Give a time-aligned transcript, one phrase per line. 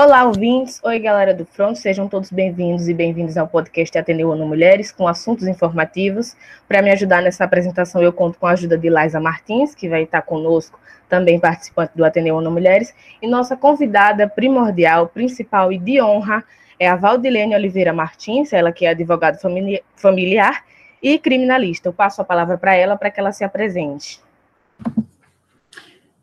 [0.00, 0.80] Olá, ouvintes.
[0.84, 1.74] Oi, galera do Front.
[1.74, 6.36] Sejam todos bem-vindos e bem-vindos ao podcast Ateneu ONU Mulheres, com assuntos informativos.
[6.68, 10.04] Para me ajudar nessa apresentação, eu conto com a ajuda de Laisa Martins, que vai
[10.04, 10.78] estar conosco,
[11.08, 12.94] também participante do Ateneu ONU Mulheres.
[13.20, 16.44] E nossa convidada primordial, principal e de honra
[16.78, 19.36] é a Valdilene Oliveira Martins, ela que é advogada
[19.96, 20.64] familiar
[21.02, 21.88] e criminalista.
[21.88, 24.20] Eu passo a palavra para ela para que ela se apresente.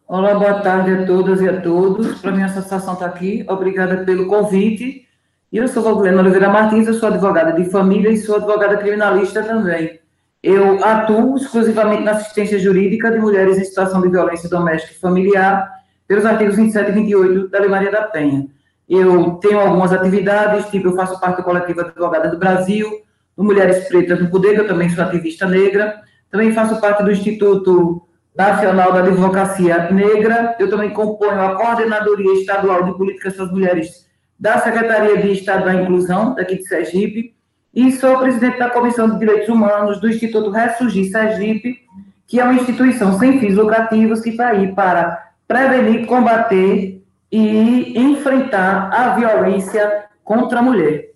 [0.08, 2.22] Olá, boa tarde a todas e a todos.
[2.22, 3.44] Para mim, a satisfação estar aqui.
[3.50, 5.08] Obrigada pelo convite.
[5.52, 10.00] Eu sou Valdilene Oliveira Martins, eu sou advogada de família e sou advogada criminalista também.
[10.44, 15.72] Eu atuo exclusivamente na assistência jurídica de mulheres em situação de violência doméstica e familiar,
[16.08, 18.46] pelos artigos 27 e 28 da Lei Maria da Penha.
[18.88, 22.88] Eu tenho algumas atividades, tipo, eu faço parte do coletivo Advogada do Brasil,
[23.36, 26.00] do Mulheres Pretas do Poder, que eu também sou ativista negra,
[26.30, 28.05] também faço parte do Instituto
[28.36, 34.06] Nacional da Advocacia Negra, eu também componho a Coordenadoria Estadual de Políticas das Mulheres
[34.38, 37.34] da Secretaria de Estado da Inclusão, daqui de Sergipe,
[37.74, 41.80] e sou presidente da Comissão de Direitos Humanos do Instituto Ressurgir Sergipe,
[42.28, 48.90] que é uma instituição sem fins lucrativos que está aí para prevenir, combater e enfrentar
[48.94, 51.12] a violência contra a mulher.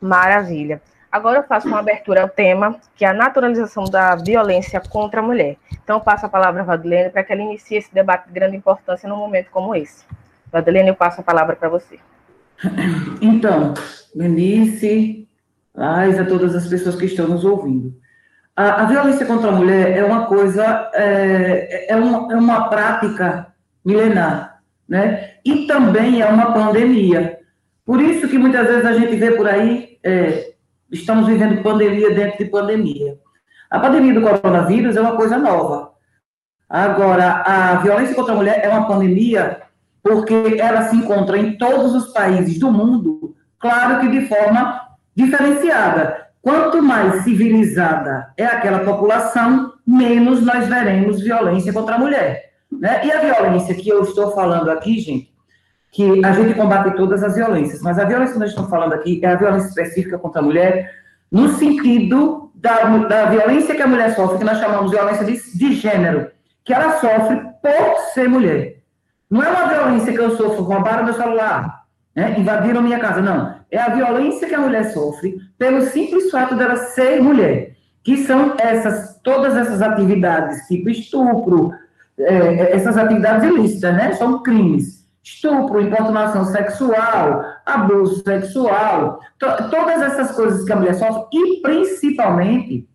[0.00, 0.80] Maravilha.
[1.10, 5.22] Agora eu faço uma abertura ao tema, que é a naturalização da violência contra a
[5.22, 5.56] mulher.
[5.82, 8.56] Então, eu passo a palavra a Vadilene para que ela inicie esse debate de grande
[8.56, 10.04] importância num momento como esse.
[10.52, 11.98] Vadilene, eu passo a palavra para você.
[13.22, 13.74] Então,
[14.14, 15.26] Lenice,
[15.74, 17.94] Lais, a todas as pessoas que estão nos ouvindo.
[18.56, 23.46] A, a violência contra a mulher é uma coisa, é, é, uma, é uma prática
[23.84, 25.34] milenar, né?
[25.44, 27.38] E também é uma pandemia.
[27.86, 30.52] Por isso que muitas vezes a gente vê por aí, é,
[30.90, 33.18] estamos vivendo pandemia dentro de pandemia.
[33.70, 35.92] A pandemia do coronavírus é uma coisa nova.
[36.68, 39.62] Agora, a violência contra a mulher é uma pandemia
[40.02, 44.80] porque ela se encontra em todos os países do mundo, claro que de forma
[45.14, 46.28] diferenciada.
[46.40, 52.52] Quanto mais civilizada é aquela população, menos nós veremos violência contra a mulher.
[52.70, 53.04] Né?
[53.04, 55.32] E a violência que eu estou falando aqui, gente,
[55.90, 59.20] que a gente combate todas as violências, mas a violência que nós estamos falando aqui
[59.22, 60.92] é a violência específica contra a mulher,
[61.30, 65.58] no sentido da, da violência que a mulher sofre, que nós chamamos de violência de,
[65.58, 66.30] de gênero,
[66.64, 68.78] que ela sofre por ser mulher.
[69.30, 71.82] Não é uma violência que eu sofro, roubaram meu celular,
[72.14, 73.56] né, invadiram minha casa, não.
[73.70, 77.72] É a violência que a mulher sofre pelo simples fato dela ser mulher,
[78.02, 81.72] que são essas, todas essas atividades, tipo estupro,
[82.18, 90.32] é, essas atividades ilícitas, né, são crimes estupro, importunação sexual, abuso sexual, to todas essas
[90.32, 92.88] coisas que a mulher sofre, e principalmente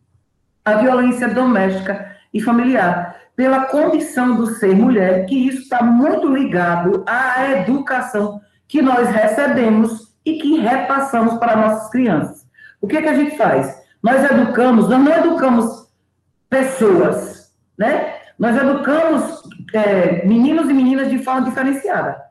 [0.65, 7.03] a violência doméstica e familiar, pela condição do ser mulher, que isso está muito ligado
[7.07, 12.47] à educação que nós recebemos e que repassamos para nossas crianças.
[12.81, 13.81] O que, é que a gente faz?
[14.01, 15.87] Nós educamos, nós não educamos
[16.49, 18.15] pessoas, né?
[18.37, 19.41] Nós educamos
[19.73, 22.21] é, meninos e meninas de forma diferenciada.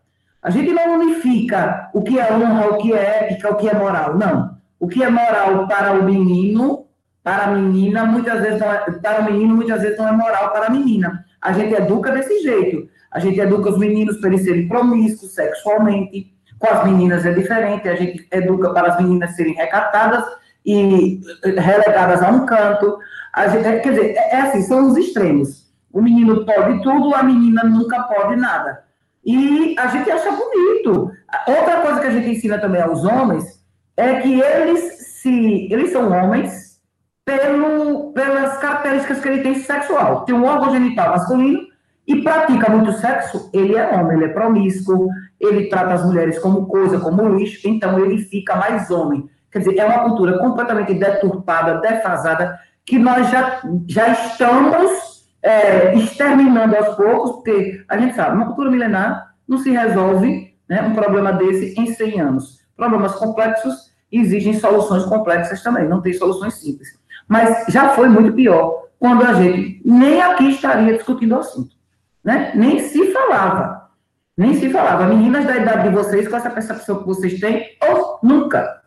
[0.43, 3.75] A gente não unifica o que é honra, o que é ética, o que é
[3.75, 4.19] moral.
[4.19, 4.57] Não.
[4.81, 6.87] O que é moral para o menino,
[7.23, 10.51] para a menina, muitas vezes não é, para o menino, muitas vezes não é moral
[10.51, 11.25] para a menina.
[11.41, 12.89] A gente educa desse jeito.
[13.13, 16.33] A gente educa os meninos para eles serem promíscuos sexualmente.
[16.59, 17.89] Com as meninas é diferente.
[17.89, 20.25] A gente educa para as meninas serem recatadas
[20.67, 22.99] e relegadas a um canto.
[23.33, 25.62] A gente, quer dizer, é, é assim, são os extremos.
[25.93, 28.85] O menino pode tudo, a menina nunca pode nada.
[29.25, 31.11] E a gente acha bonito.
[31.47, 33.63] Outra coisa que a gente ensina também aos homens
[33.97, 36.81] é que eles se eles são homens
[37.25, 40.25] pelo, pelas características que ele tem sexual.
[40.25, 41.61] Tem um órgão genital masculino
[42.07, 45.09] e pratica muito sexo, ele é homem, ele é promíscuo,
[45.39, 49.31] ele trata as mulheres como coisa, como lixo, então ele fica mais homem.
[49.53, 56.77] Quer dizer, é uma cultura completamente deturpada, defasada, que nós já, já estamos é, exterminando
[56.77, 61.33] aos poucos, porque a gente sabe, uma cultura milenar não se resolve né, um problema
[61.33, 62.61] desse em 100 anos.
[62.77, 66.89] Problemas complexos exigem soluções complexas também, não tem soluções simples.
[67.27, 71.75] Mas já foi muito pior quando a gente nem aqui estaria discutindo o assunto.
[72.23, 72.53] Né?
[72.55, 73.91] Nem se falava.
[74.37, 75.07] Nem se falava.
[75.07, 78.81] Meninas da idade de vocês, com essa percepção que vocês têm, ou nunca.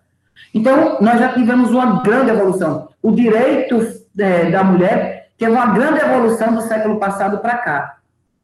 [0.53, 2.89] Então, nós já tivemos uma grande evolução.
[3.01, 3.79] O direito
[4.17, 7.97] é, da mulher teve uma grande evolução do século passado para cá.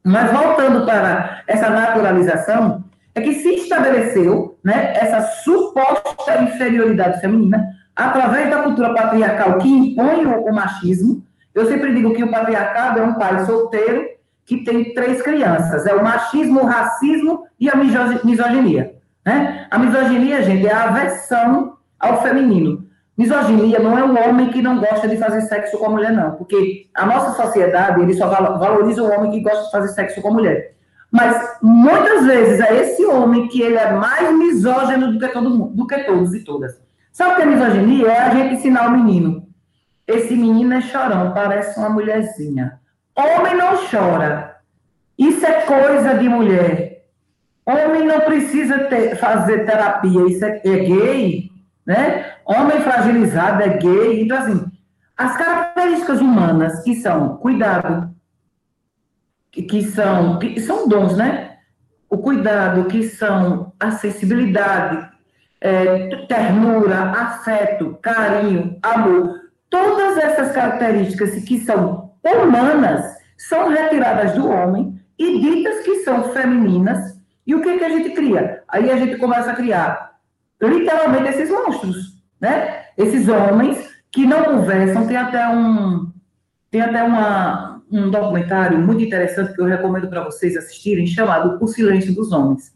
[0.03, 2.83] Mas voltando para essa naturalização,
[3.13, 7.63] é que se estabeleceu né, essa suposta inferioridade feminina
[7.95, 11.23] através da cultura patriarcal que impõe o, o machismo.
[11.53, 14.09] Eu sempre digo que o patriarcado é um pai solteiro
[14.45, 18.95] que tem três crianças: é o machismo, o racismo e a misoginia.
[19.25, 19.67] Né?
[19.69, 22.87] A misoginia, gente, é a aversão ao feminino.
[23.21, 26.31] Misoginia não é um homem que não gosta de fazer sexo com a mulher, não.
[26.31, 30.29] Porque a nossa sociedade, ele só valoriza o homem que gosta de fazer sexo com
[30.29, 30.73] a mulher.
[31.11, 35.75] Mas muitas vezes é esse homem que ele é mais misógino do que, todo mundo,
[35.75, 36.81] do que todos e todas.
[37.11, 38.07] Sabe o que é misoginia?
[38.07, 39.47] É a gente ensinar o menino.
[40.07, 42.79] Esse menino é chorão, parece uma mulherzinha.
[43.15, 44.57] Homem não chora.
[45.15, 47.03] Isso é coisa de mulher.
[47.67, 50.27] Homem não precisa ter, fazer terapia.
[50.27, 51.51] Isso é, é gay,
[51.85, 52.30] né?
[52.45, 54.23] Homem fragilizado é gay.
[54.23, 54.65] Então, assim,
[55.17, 58.13] as características humanas que são cuidado,
[59.51, 61.57] que, que são, que são dons, né?
[62.09, 65.09] O cuidado, que são a sensibilidade,
[65.61, 69.39] é, ternura, afeto, carinho, amor.
[69.69, 77.19] Todas essas características que são humanas são retiradas do homem e ditas que são femininas.
[77.45, 78.63] E o que, que a gente cria?
[78.67, 80.11] Aí a gente começa a criar
[80.61, 82.85] literalmente esses monstros, né?
[82.97, 85.07] Esses homens que não conversam.
[85.07, 86.11] Tem até um,
[86.69, 91.67] tem até uma, um documentário muito interessante que eu recomendo para vocês assistirem, chamado O
[91.67, 92.73] Silêncio dos Homens.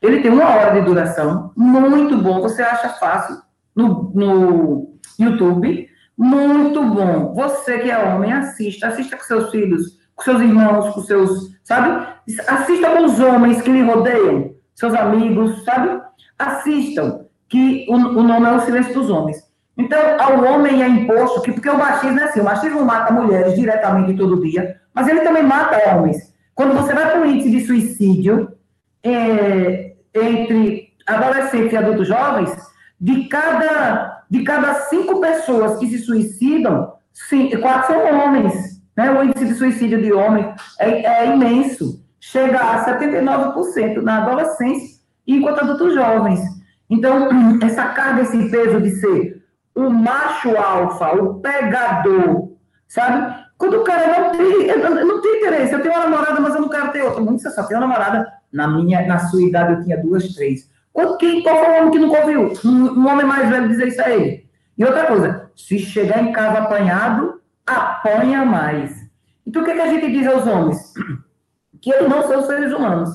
[0.00, 3.42] Ele tem uma hora de duração, muito bom, você acha fácil
[3.74, 7.34] no, no YouTube, muito bom.
[7.34, 12.06] Você que é homem, assista, assista com seus filhos, com seus irmãos, com seus, sabe?
[12.46, 16.00] Assista com os homens que lhe rodeiam, seus amigos, sabe?
[16.38, 19.48] Assistam, que o, o nome é O Silêncio dos Homens.
[19.76, 23.54] Então, ao homem é imposto, que, porque o machismo é assim, o machismo mata mulheres
[23.54, 26.34] diretamente todo dia, mas ele também mata homens.
[26.52, 28.52] Quando você vai para o índice de suicídio,
[29.04, 32.50] é, entre adolescentes e adultos jovens,
[33.00, 38.82] de cada, de cada cinco pessoas que se suicidam, cinco, quatro são homens.
[38.96, 39.10] Né?
[39.12, 42.04] O índice de suicídio de homem é, é imenso.
[42.18, 46.40] Chega a 79% na adolescência, enquanto adultos jovens.
[46.90, 47.28] Então,
[47.62, 49.42] essa carga, esse peso de ser
[49.74, 52.52] o macho alfa, o pegador,
[52.88, 53.46] sabe?
[53.56, 56.68] Quando o cara não tem, não tem interesse, eu tenho uma namorada, mas eu não
[56.68, 57.20] quero ter outra.
[57.20, 58.32] Muito você só tem uma namorada.
[58.52, 60.70] Na minha, na sua idade eu tinha duas, três.
[61.18, 62.52] Quem, qual foi o homem que nunca ouviu?
[62.64, 64.48] Um, um homem mais velho dizer isso a ele.
[64.76, 68.96] E outra coisa, se chegar em casa apanhado, apanha mais.
[69.46, 70.94] Então o que, é que a gente diz aos homens?
[71.80, 73.10] Que eles não são seres humanos.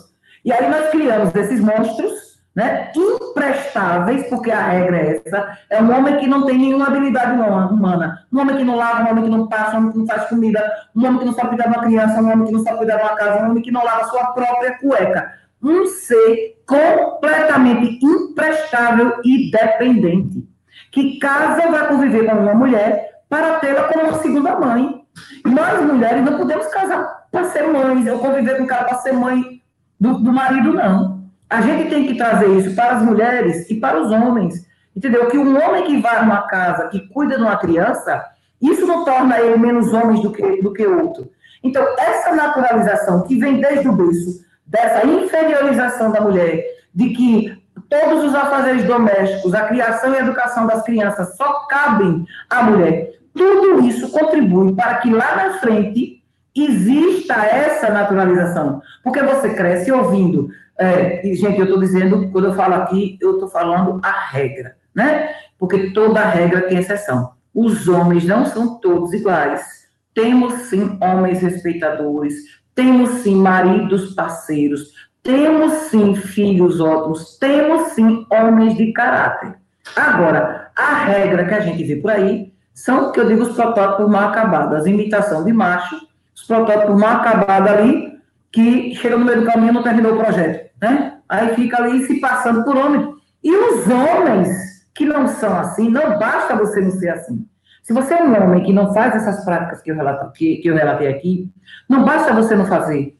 [0.46, 2.23] E aí nós criamos esses monstros
[2.56, 2.92] né?
[2.96, 8.26] imprestáveis, porque a regra é essa, é um homem que não tem nenhuma habilidade humana,
[8.32, 10.30] um homem que não lava, um homem que não passa, um homem que não faz
[10.30, 12.78] comida, um homem que não sabe cuidar de uma criança, um homem que não sabe
[12.78, 15.34] cuidar de uma casa, um homem que não lava sua própria cueca.
[15.62, 20.48] Um ser completamente imprestável e dependente,
[20.92, 25.02] que casa vai conviver com uma mulher para tê-la como segunda mãe.
[25.46, 29.14] Nós, mulheres, não podemos casar para ser mães, ou conviver com o cara para ser
[29.14, 29.62] mãe
[30.00, 31.23] do, do marido, não.
[31.54, 34.66] A gente tem que trazer isso para as mulheres e para os homens.
[34.96, 35.28] Entendeu?
[35.28, 38.26] Que um homem que vai numa casa, que cuida de uma criança,
[38.60, 41.30] isso não torna ele menos homem do que, do que outro.
[41.64, 48.24] Então, essa naturalização que vem desde o berço, dessa inferiorização da mulher, de que todos
[48.24, 53.86] os afazeres domésticos, a criação e a educação das crianças só cabem à mulher, tudo
[53.86, 56.24] isso contribui para que lá na frente
[56.56, 58.82] exista essa naturalização.
[59.04, 60.50] Porque você cresce ouvindo
[60.84, 64.76] é, e, gente, eu estou dizendo, quando eu falo aqui, eu estou falando a regra,
[64.94, 65.30] né?
[65.58, 67.32] Porque toda regra tem exceção.
[67.54, 69.84] Os homens não são todos iguais.
[70.14, 72.36] Temos sim homens respeitadores,
[72.76, 74.92] temos sim maridos parceiros,
[75.24, 79.56] temos sim filhos ótimos, temos sim homens de caráter.
[79.96, 84.10] Agora, a regra que a gente vê por aí são, que eu digo, os protótipos
[84.10, 85.96] mal acabados, as imitação de macho,
[86.36, 88.14] os protótipos mal acabados ali,
[88.52, 91.20] que chega no meio do caminho e não terminou o projeto, né?
[91.30, 93.16] Aí fica ali se passando por homem.
[93.42, 94.50] E os homens
[94.94, 97.48] que não são assim, não basta você não ser assim.
[97.82, 100.68] Se você é um homem que não faz essas práticas que eu, relato, que, que
[100.68, 101.50] eu relatei aqui,
[101.88, 103.18] não basta você não fazer.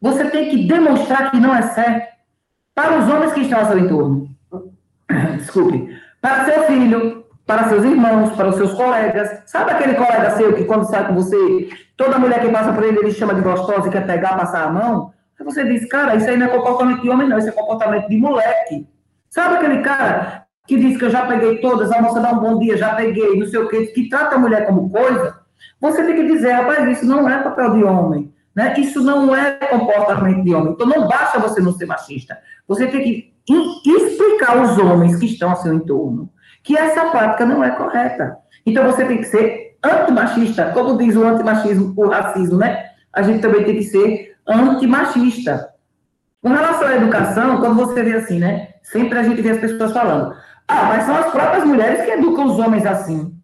[0.00, 2.16] Você tem que demonstrar que não é certo
[2.74, 4.28] para os homens que estão ao seu entorno.
[5.36, 5.98] Desculpe.
[6.20, 9.42] Para seu filho, para seus irmãos, para os seus colegas.
[9.46, 12.98] Sabe aquele colega seu que quando sai com você, toda mulher que passa por ele,
[12.98, 15.12] ele chama de gostosa e quer pegar, passar a mão?
[15.38, 18.08] Aí você diz, cara, isso aí não é comportamento de homem, não, isso é comportamento
[18.08, 18.86] de moleque.
[19.30, 22.58] Sabe aquele cara que diz que eu já peguei todas, a moça dá um bom
[22.58, 25.38] dia, já peguei, não sei o quê, que trata a mulher como coisa?
[25.80, 28.34] Você tem que dizer, rapaz, isso não é papel de homem.
[28.54, 28.74] Né?
[28.78, 30.72] Isso não é comportamento de homem.
[30.72, 32.36] Então não basta você não ser machista.
[32.66, 33.32] Você tem que
[33.86, 36.28] explicar aos homens que estão ao seu entorno
[36.64, 38.36] que essa prática não é correta.
[38.66, 42.88] Então você tem que ser antimachista, como diz o antimachismo, o racismo, né?
[43.12, 45.68] a gente também tem que ser antimachista.
[46.42, 48.68] Com relação à educação, quando você vê assim, né?
[48.82, 50.34] Sempre a gente vê as pessoas falando,
[50.68, 53.34] ah, mas são as próprias mulheres que educam os homens assim.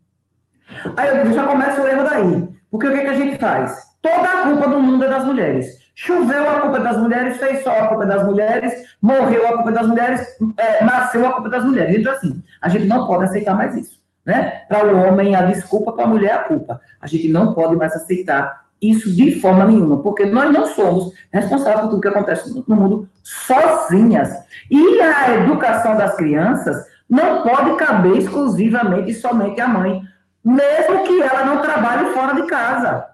[0.96, 2.48] Aí eu já começa o erro daí.
[2.70, 3.76] Porque o que, que a gente faz?
[4.02, 5.66] Toda a culpa do mundo é das mulheres.
[5.94, 9.86] Choveu a culpa das mulheres, fez sol a culpa das mulheres, morreu a culpa das
[9.86, 11.96] mulheres, é, nasceu a culpa das mulheres.
[11.96, 14.02] Então, assim, a gente não pode aceitar mais isso.
[14.26, 14.62] Né?
[14.68, 16.80] Para o homem, a desculpa, para a mulher, a culpa.
[17.00, 21.80] A gente não pode mais aceitar isso de forma nenhuma, porque nós não somos responsáveis
[21.80, 24.30] por tudo que acontece no mundo sozinhas.
[24.70, 30.02] E a educação das crianças não pode caber exclusivamente e somente à mãe,
[30.44, 33.06] mesmo que ela não trabalhe fora de casa.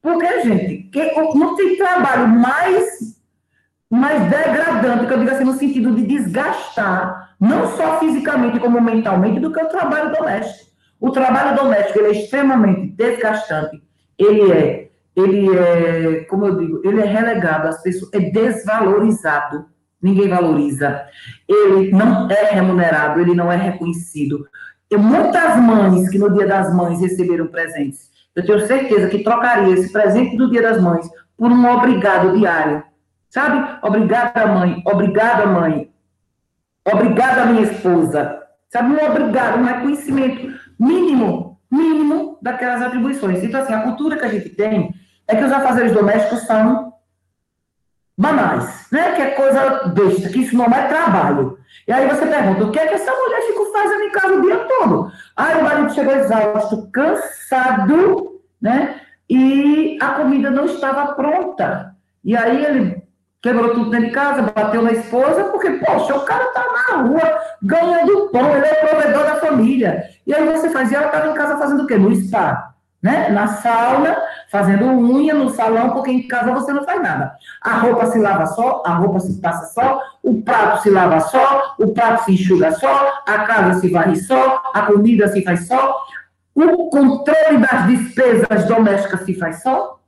[0.00, 3.16] Porque, gente, que, não tem trabalho mais,
[3.88, 9.38] mais degradante, que eu digo assim, no sentido de desgastar, não só fisicamente como mentalmente,
[9.38, 10.72] do que o trabalho doméstico.
[11.00, 13.82] O trabalho doméstico é extremamente desgastante,
[14.18, 19.66] ele é, ele é, como eu digo, ele é relegado às pessoas, é desvalorizado,
[20.00, 21.04] ninguém valoriza,
[21.48, 24.46] ele não é remunerado, ele não é reconhecido.
[24.88, 29.74] Tem muitas mães que no dia das mães receberam presentes eu tenho certeza que trocaria
[29.74, 32.82] esse presente do Dia das Mães por um obrigado diário.
[33.28, 33.78] Sabe?
[33.82, 34.82] Obrigada, mãe.
[34.86, 35.90] Obrigada, mãe.
[36.90, 38.42] Obrigada, minha esposa.
[38.70, 38.94] Sabe?
[38.94, 41.41] Um obrigado, um reconhecimento mínimo,
[41.72, 43.42] mínimo daquelas atribuições.
[43.42, 44.94] Então, assim, a cultura que a gente tem
[45.26, 46.92] é que os afazeres domésticos são
[48.16, 49.12] banais, né?
[49.12, 51.58] Que é coisa besta, que isso não é trabalho.
[51.88, 54.42] E aí você pergunta, o que é que essa mulher fica fazendo em casa o
[54.42, 55.12] dia todo?
[55.34, 59.00] Aí o marido chegou exausto, cansado, né?
[59.28, 61.96] E a comida não estava pronta.
[62.22, 63.01] E aí ele
[63.42, 67.40] quebrou tudo dentro de casa, bateu na esposa, porque, poxa, o cara tá na rua
[67.62, 70.04] ganhando pão, ele é provedor da família.
[70.26, 71.96] E aí você faz, e ela estava em casa fazendo o quê?
[71.96, 72.72] No spa
[73.02, 73.28] né?
[73.30, 74.16] Na sauna,
[74.48, 77.34] fazendo unha no salão, porque em casa você não faz nada.
[77.60, 81.74] A roupa se lava só, a roupa se passa só, o prato se lava só,
[81.78, 86.00] o prato se enxuga só, a casa se varre só, a comida se faz só,
[86.54, 89.98] o controle das despesas domésticas se faz só,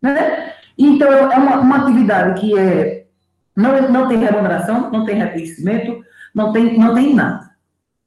[0.00, 0.53] né?
[0.76, 3.06] Então, é uma, uma atividade que é,
[3.56, 6.04] não, não tem remuneração, não tem reconhecimento,
[6.34, 7.50] não tem, não tem nada.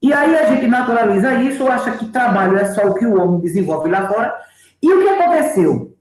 [0.02, 3.40] E aí a gente naturaliza isso, acha que trabalho é só o que o homem
[3.40, 4.36] desenvolve lá fora.
[4.82, 5.96] E o que aconteceu?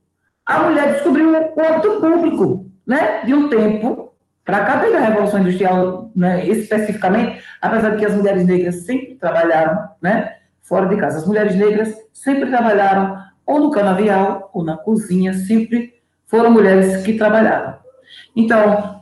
[0.45, 3.25] A mulher descobriu o âmbito público, né?
[3.25, 4.13] De um tempo
[4.45, 9.17] para cá, desde a Revolução Industrial, né, especificamente, apesar de que as mulheres negras sempre
[9.17, 10.37] trabalharam, né?
[10.63, 11.19] Fora de casa.
[11.19, 15.95] As mulheres negras sempre trabalharam ou no canavial ou na cozinha, sempre
[16.27, 17.77] foram mulheres que trabalharam.
[18.35, 19.01] Então,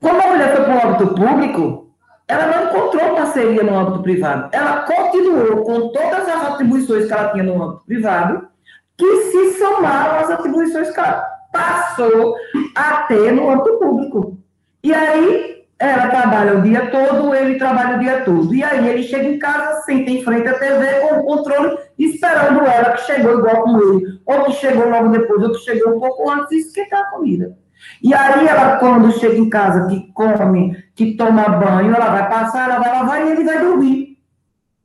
[0.00, 1.90] quando a mulher foi para o âmbito público,
[2.28, 4.48] ela não encontrou parceria no âmbito privado.
[4.52, 8.48] Ela continuou com todas as atribuições que ela tinha no âmbito privado,
[8.96, 12.36] que se somaram às atribuições que ela passou
[12.74, 14.38] a ter no âmbito público.
[14.82, 18.54] E aí, ela trabalha o dia todo, ele trabalha o dia todo.
[18.54, 22.64] E aí, ele chega em casa, senta em frente à TV com o controle, esperando
[22.64, 26.00] ela que chegou igual com ele, ou que chegou logo depois, ou que chegou um
[26.00, 27.56] pouco antes, e esquentar a comida.
[28.02, 32.70] E aí ela, quando chega em casa, que come, que toma banho, ela vai passar,
[32.70, 34.18] ela vai lavar e ele vai dormir.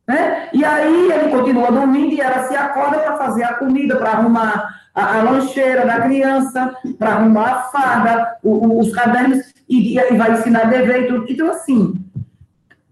[0.07, 0.50] Né?
[0.51, 4.81] E aí ele continua dormindo e ela se acorda para fazer a comida, para arrumar
[4.93, 10.17] a, a, lancheira da criança, para arrumar a farda, o, o, os cadernos, e, e,
[10.17, 11.25] vai ensinar dever e tudo.
[11.29, 11.93] Então, assim,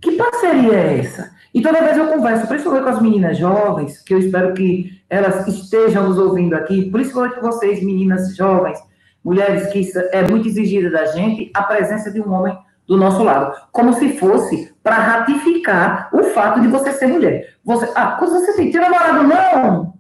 [0.02, 1.32] que parceria é essa?
[1.54, 5.48] E toda vez eu converso, principalmente com as meninas jovens, que eu espero que elas
[5.48, 8.80] estejam nos ouvindo aqui, principalmente vocês, meninas jovens,
[9.24, 13.56] mulheres que é muito exigida da gente a presença de um homem do nosso lado,
[13.72, 17.54] como se fosse para ratificar o fato de você ser mulher.
[17.64, 19.99] Você, ah, quando você tem, namorado não?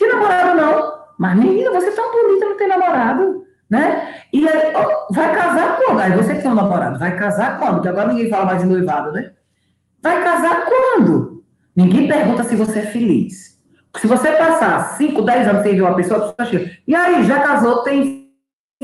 [0.00, 0.92] Tem namorado não?
[1.18, 4.14] Mas menina, você é tão bonita, não tem namorado, né?
[4.32, 6.00] E aí, ó, vai casar quando?
[6.00, 7.74] Aí você tem um namorado, vai casar quando?
[7.74, 9.32] Porque agora ninguém fala mais de noivado, né?
[10.02, 11.44] Vai casar quando?
[11.76, 13.60] Ninguém pergunta se você é feliz.
[13.98, 16.78] Se você passar 5, 10 anos sem ver uma pessoa, a pessoa chega.
[16.88, 18.30] E aí, já casou, tem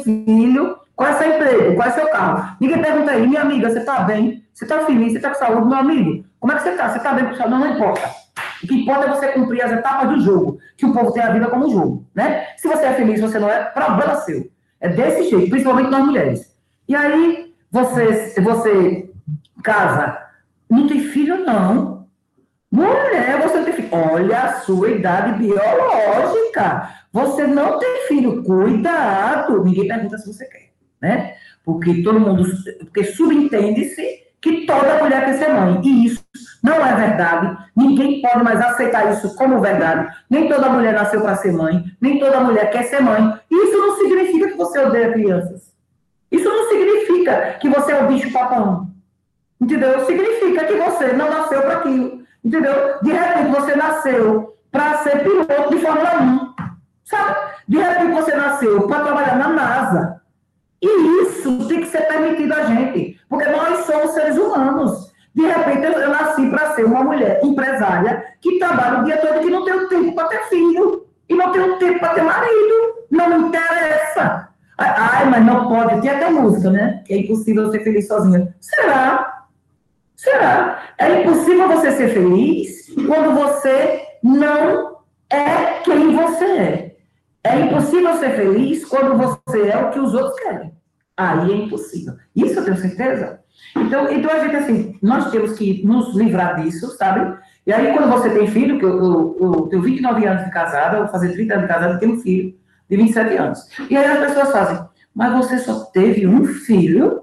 [0.04, 1.76] filho, qual é seu emprego?
[1.76, 2.56] Qual é seu carro?
[2.60, 4.44] Ninguém pergunta aí, minha amiga, você está bem?
[4.52, 5.12] Você está feliz?
[5.12, 5.66] Você está com saúde?
[5.66, 6.90] Meu amigo, como é que você está?
[6.90, 8.25] Você está bem com Não, não importa.
[8.62, 11.32] O que importa é você cumprir as etapas do jogo, que o povo tem a
[11.32, 12.46] vida como jogo, né?
[12.56, 14.50] Se você é feliz, você não é, problema seu.
[14.80, 16.56] É desse jeito, principalmente nós mulheres.
[16.88, 19.10] E aí, você, você
[19.62, 20.18] casa,
[20.70, 22.06] não tem filho, não.
[22.70, 23.88] Mulher, você tem filho.
[23.92, 26.90] Olha a sua idade biológica.
[27.12, 28.42] Você não tem filho.
[28.42, 29.64] Cuidado.
[29.64, 30.70] Ninguém pergunta se você quer,
[31.00, 31.34] né?
[31.64, 32.44] Porque todo mundo.
[32.80, 35.80] Porque subentende-se que toda mulher quer ser mãe.
[35.82, 36.24] E isso
[36.62, 37.56] não é verdade.
[37.74, 40.08] Ninguém pode mais aceitar isso como verdade.
[40.28, 43.38] Nem toda mulher nasceu para ser mãe, nem toda mulher quer ser mãe.
[43.50, 45.72] Isso não significa que você odeia crianças.
[46.30, 48.90] Isso não significa que você é o bicho papão.
[49.60, 50.04] Entendeu?
[50.04, 52.20] Significa que você não nasceu para aquilo.
[52.44, 52.98] Entendeu?
[53.02, 56.54] De repente você nasceu para ser piloto de Fórmula 1.
[57.04, 57.34] Sabe?
[57.66, 60.20] De repente você nasceu para trabalhar na NASA.
[60.82, 63.15] E isso tem que ser permitido a gente.
[63.28, 65.12] Porque nós somos seres humanos.
[65.34, 69.36] De repente eu, eu nasci para ser uma mulher empresária que trabalha o dia todo
[69.36, 71.06] e que não tem tempo para ter filho.
[71.28, 73.06] E não tem tempo para ter marido.
[73.10, 74.48] Não me interessa.
[74.78, 76.00] Ai, mas não pode.
[76.00, 77.02] Tem até música, né?
[77.04, 78.54] Que é impossível ser feliz sozinha.
[78.60, 79.44] Será?
[80.14, 80.82] Será?
[80.98, 84.96] É impossível você ser feliz quando você não
[85.30, 86.96] é quem você é.
[87.44, 90.72] É impossível ser feliz quando você é o que os outros querem.
[91.16, 92.14] Aí é impossível.
[92.34, 93.40] Isso eu tenho certeza.
[93.74, 97.38] Então, então a gente, assim, nós temos que nos livrar disso, sabe?
[97.66, 100.98] E aí, quando você tem filho, que eu, eu, eu tenho 29 anos de casada,
[100.98, 102.54] vou fazer 30 anos de casada, tenho um filho
[102.88, 103.60] de 27 anos.
[103.90, 107.22] E aí as pessoas fazem, mas você só teve um filho?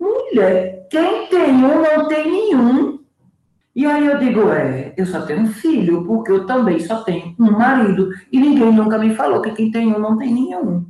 [0.00, 2.98] Mulher, quem tem um não tem nenhum.
[3.74, 7.34] E aí eu digo, é, eu só tenho um filho, porque eu também só tenho
[7.38, 8.10] um marido.
[8.32, 10.84] E ninguém nunca me falou que quem tem um não tem nenhum.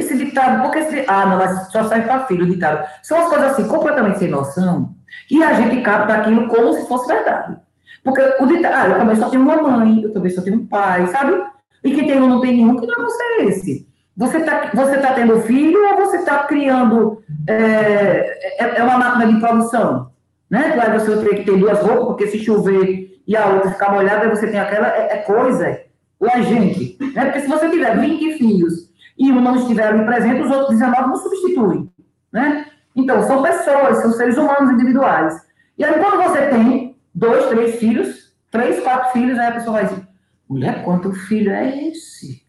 [0.00, 2.88] Esse ditado, porque esse, ah, não, mas só serve para filho, o ditado.
[3.02, 4.94] São as coisas assim, completamente sem noção,
[5.30, 7.56] e a gente capta aquilo como se fosse verdade.
[8.02, 10.66] Porque o ditado, ah, eu também só tenho uma mãe, eu também só tenho um
[10.66, 11.42] pai, sabe?
[11.84, 13.86] E quem tem um não tem nenhum, que negócio é esse?
[14.16, 17.22] Você está você tá tendo filho ou você está criando.
[17.46, 20.10] É, é, é, uma máquina de produção?
[20.50, 20.78] Né?
[20.78, 24.28] Aí você tem que ter duas roupas, porque se chover e a outra ficar molhada,
[24.28, 24.88] você tem aquela.
[24.88, 25.80] É, é coisa.
[26.18, 26.98] Ou é gente.
[27.14, 27.24] Né?
[27.26, 28.89] Porque se você tiver 20 filhos
[29.20, 31.92] e um não estiver ali presente, os outros 19 não substituem.
[32.32, 32.66] Né?
[32.96, 35.34] Então, são pessoas, são seres humanos individuais.
[35.76, 39.84] E aí, quando você tem dois, três filhos, três, quatro filhos, aí a pessoa vai
[39.84, 40.08] dizer:
[40.48, 42.42] mulher, quanto filho é esse?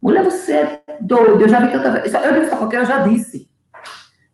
[0.00, 1.42] Mulher, você é doido.
[1.42, 2.14] Eu já vi tanta vez.
[2.14, 3.48] Eu disse porque eu já disse.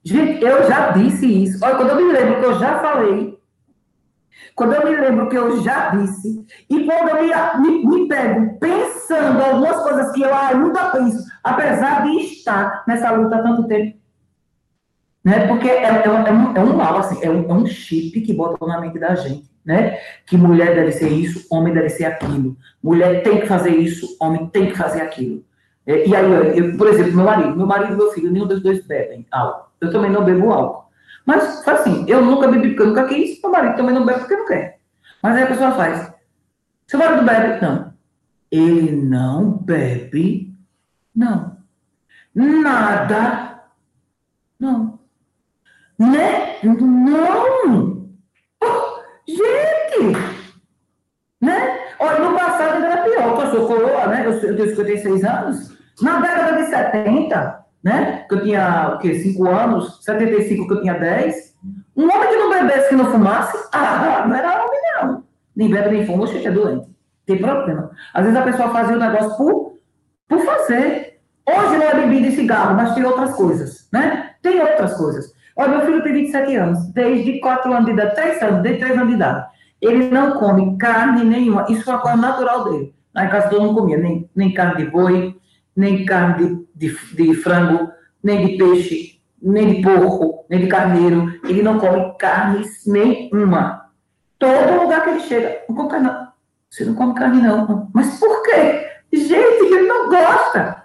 [0.05, 1.65] Gente, eu já disse isso.
[1.65, 3.39] Olha, quando eu me lembro que eu já falei,
[4.55, 8.59] quando eu me lembro que eu já disse, e quando eu me, me, me pego
[8.61, 13.99] pensando algumas coisas que eu ainda penso, apesar de estar nessa luta há tanto tempo,
[15.23, 15.47] né?
[15.47, 18.33] Porque é, é, é, um, é um mal, assim, é um, é um chip que
[18.33, 19.99] botam na mente da gente, né?
[20.27, 22.57] Que mulher deve ser isso, homem deve ser aquilo.
[22.83, 25.45] Mulher tem que fazer isso, homem tem que fazer aquilo.
[25.87, 28.63] É, e aí, eu, por exemplo, meu marido, meu marido e meu filho, nenhum dos
[28.63, 29.71] dois bebem álcool.
[29.81, 30.85] Eu também não bebo álcool.
[31.27, 34.37] Mas, assim, eu nunca bebi porque eu nunca quis, meu marido também não bebe porque
[34.37, 34.79] não quer.
[35.23, 36.13] Mas aí a pessoa faz.
[36.87, 37.65] Seu marido bebe?
[37.65, 37.93] Não.
[38.51, 40.54] Ele não bebe?
[41.15, 41.57] Não.
[42.35, 43.63] Nada?
[44.59, 44.99] Não.
[45.99, 46.57] Né?
[46.65, 48.09] Não!
[48.63, 50.19] Oh, gente!
[51.41, 51.79] Né?
[52.01, 54.27] Olha, no passado era pior, eu sou coroa, né?
[54.27, 55.79] Eu, eu tenho 56 anos.
[56.03, 58.25] Na década de 70, né?
[58.29, 59.15] Que eu tinha, o quê?
[59.21, 61.55] 5 anos, 75 que eu tinha 10.
[61.97, 65.25] Um homem que não bebesse, que não fumasse, ah, não era homem, não.
[65.55, 66.89] Nem bebe, nem fuma, oxe, é doente.
[67.25, 67.91] Tem problema.
[68.13, 69.74] Às vezes a pessoa fazia o negócio por,
[70.29, 71.21] por fazer.
[71.47, 74.31] Hoje não é bebida e cigarro, mas tem outras coisas, né?
[74.41, 75.35] Tem outras coisas.
[75.57, 78.97] Olha, meu filho tem 27 anos, desde 4 anos de idade, 3 anos, desde 3
[78.97, 79.47] anos de idade.
[79.81, 81.67] Ele não come carne nenhuma.
[81.69, 82.95] Isso é uma coisa natural dele.
[83.15, 85.37] Na casa todo mundo comia nem, nem carne de boi,
[85.77, 87.91] nem carne de, de, de, frango,
[88.23, 91.39] nem de peixe, nem de porco, nem de carneiro.
[91.45, 93.85] Ele não come carne nenhuma.
[94.39, 96.29] Todo lugar que ele chega, não come carne, não.
[96.71, 97.91] Você não come carne, não.
[97.95, 98.94] Mas por quê?
[99.17, 100.85] Gente, ele não gosta.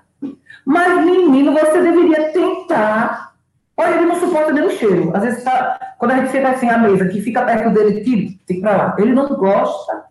[0.65, 3.33] Mas, menino, você deveria tentar.
[3.75, 5.11] Olha, ele não suporta nem o cheiro.
[5.15, 8.33] Às vezes, tá, quando a gente senta assim à mesa, que fica perto dele, tira,
[8.45, 8.95] tem pra lá.
[8.97, 10.03] Ele não gosta.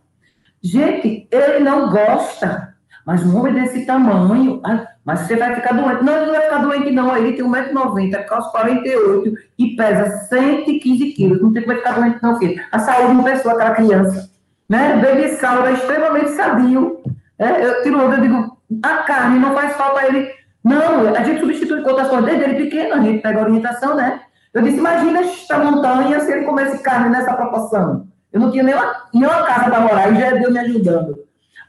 [0.62, 2.74] Gente, ele não gosta.
[3.06, 4.60] Mas um homem desse tamanho,
[5.02, 6.04] mas você vai ficar doente.
[6.04, 7.16] Não, ele não vai ficar doente, não.
[7.16, 11.40] Ele tem 1,90m, calça 48 e pesa 115 quilos.
[11.40, 12.62] Não tem como ficar doente, não, filho.
[12.70, 14.30] A saúde de uma pessoa, aquela criança.
[14.68, 14.96] Né?
[14.96, 17.00] Baby Sauro é extremamente sadio.
[17.38, 20.28] É, eu tiro onda, eu digo, a carne não faz falta a ele.
[20.64, 22.26] Não, a gente substitui com outras coisas.
[22.26, 24.20] Desde ele pequeno, a gente pega a orientação, né?
[24.52, 28.06] Eu disse, imagina esta montanha se ele comesse carne nessa proporção.
[28.32, 31.18] Eu não tinha nenhuma, nenhuma casa para morar e já é Deus me ajudando.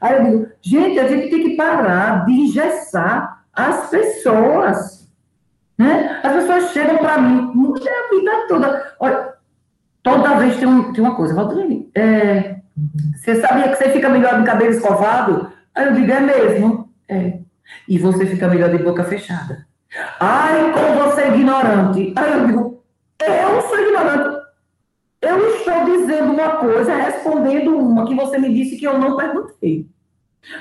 [0.00, 5.08] Aí eu digo, gente, a gente tem que parar de engessar as pessoas.
[5.78, 6.20] Né?
[6.22, 8.94] As pessoas chegam para mim, mulher, a vida toda.
[8.98, 9.34] Olha,
[10.02, 12.56] toda vez tem, um, tem uma coisa, Valdirene, é,
[13.16, 15.52] você sabia que você fica melhor de cabelo escovado?
[15.74, 16.90] Aí eu digo, é mesmo?
[17.08, 17.38] É.
[17.88, 19.66] E você fica melhor de boca fechada.
[20.20, 22.12] Ai, como você é ignorante.
[22.16, 22.84] Aí eu digo,
[23.20, 24.40] eu sou ignorante.
[25.22, 29.86] Eu estou dizendo uma coisa, respondendo uma que você me disse que eu não perguntei.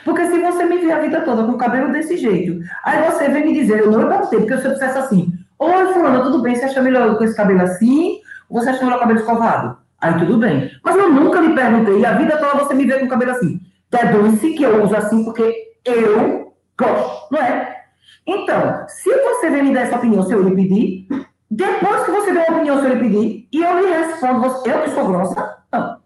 [0.04, 3.30] Porque se você me vê a vida toda com o cabelo desse jeito, aí você
[3.30, 6.56] vem me dizer, eu não perguntei, porque se eu dissesse assim, oi, fulana, tudo bem,
[6.56, 8.20] você acha melhor com esse cabelo assim,
[8.50, 9.78] ou você acha melhor o cabelo escovado?
[10.02, 10.70] Aí tudo bem.
[10.84, 13.32] Mas eu nunca lhe perguntei, e a vida toda você me vê com o cabelo
[13.32, 13.62] assim.
[13.92, 17.84] Deduz-se que eu uso assim porque eu gosto, não é?
[18.26, 21.08] Então, se você vem me dar essa opinião, se eu lhe pedir,
[21.50, 24.82] depois que você der a opinião, se eu lhe pedir, e eu lhe respondo, eu
[24.84, 26.00] que sou grossa, não.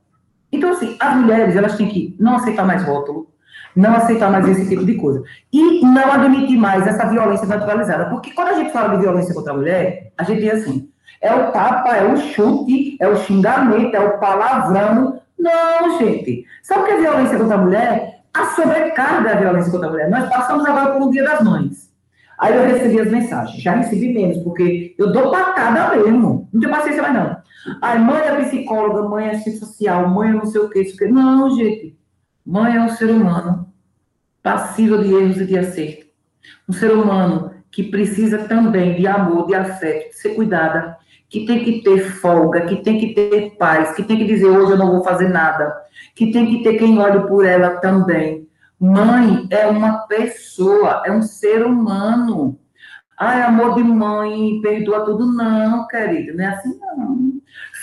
[0.52, 3.28] Então, assim, as mulheres, elas têm que não aceitar mais rótulo,
[3.76, 5.24] não aceitar mais esse tipo de coisa.
[5.52, 8.06] E não admitir mais essa violência naturalizada.
[8.06, 11.34] Porque quando a gente fala de violência contra a mulher, a gente diz assim, é
[11.34, 15.20] o tapa, é o chute, é o xingamento, é o palavrão.
[15.44, 16.46] Não, gente.
[16.62, 18.24] Sabe o que é violência contra a mulher?
[18.34, 20.10] A sobrecarga da violência contra a mulher.
[20.10, 21.92] Nós passamos agora por um dia das mães.
[22.40, 23.62] Aí eu recebi as mensagens.
[23.62, 26.48] Já recebi menos, porque eu dou patada mesmo.
[26.52, 27.38] Não tenho paciência mais, não.
[27.82, 30.98] Aí, mãe é psicóloga, mãe é assistente social, mãe é não sei o que, isso
[30.98, 31.08] que.
[31.08, 31.98] Não, gente.
[32.46, 33.72] Mãe é um ser humano
[34.42, 36.06] passível de erros e de acerto.
[36.68, 40.98] Um ser humano que precisa também de amor, de afeto, de ser cuidada,
[41.30, 44.74] que tem que ter folga, que tem que ter paz, que tem que dizer hoje
[44.74, 45.74] eu não vou fazer nada,
[46.16, 48.48] que tem que ter quem olhe por ela também.
[48.80, 52.60] Mãe é uma pessoa, é um ser humano.
[53.18, 55.32] Ai, amor de mãe, perdoa tudo.
[55.32, 57.34] Não, querido, não é assim não.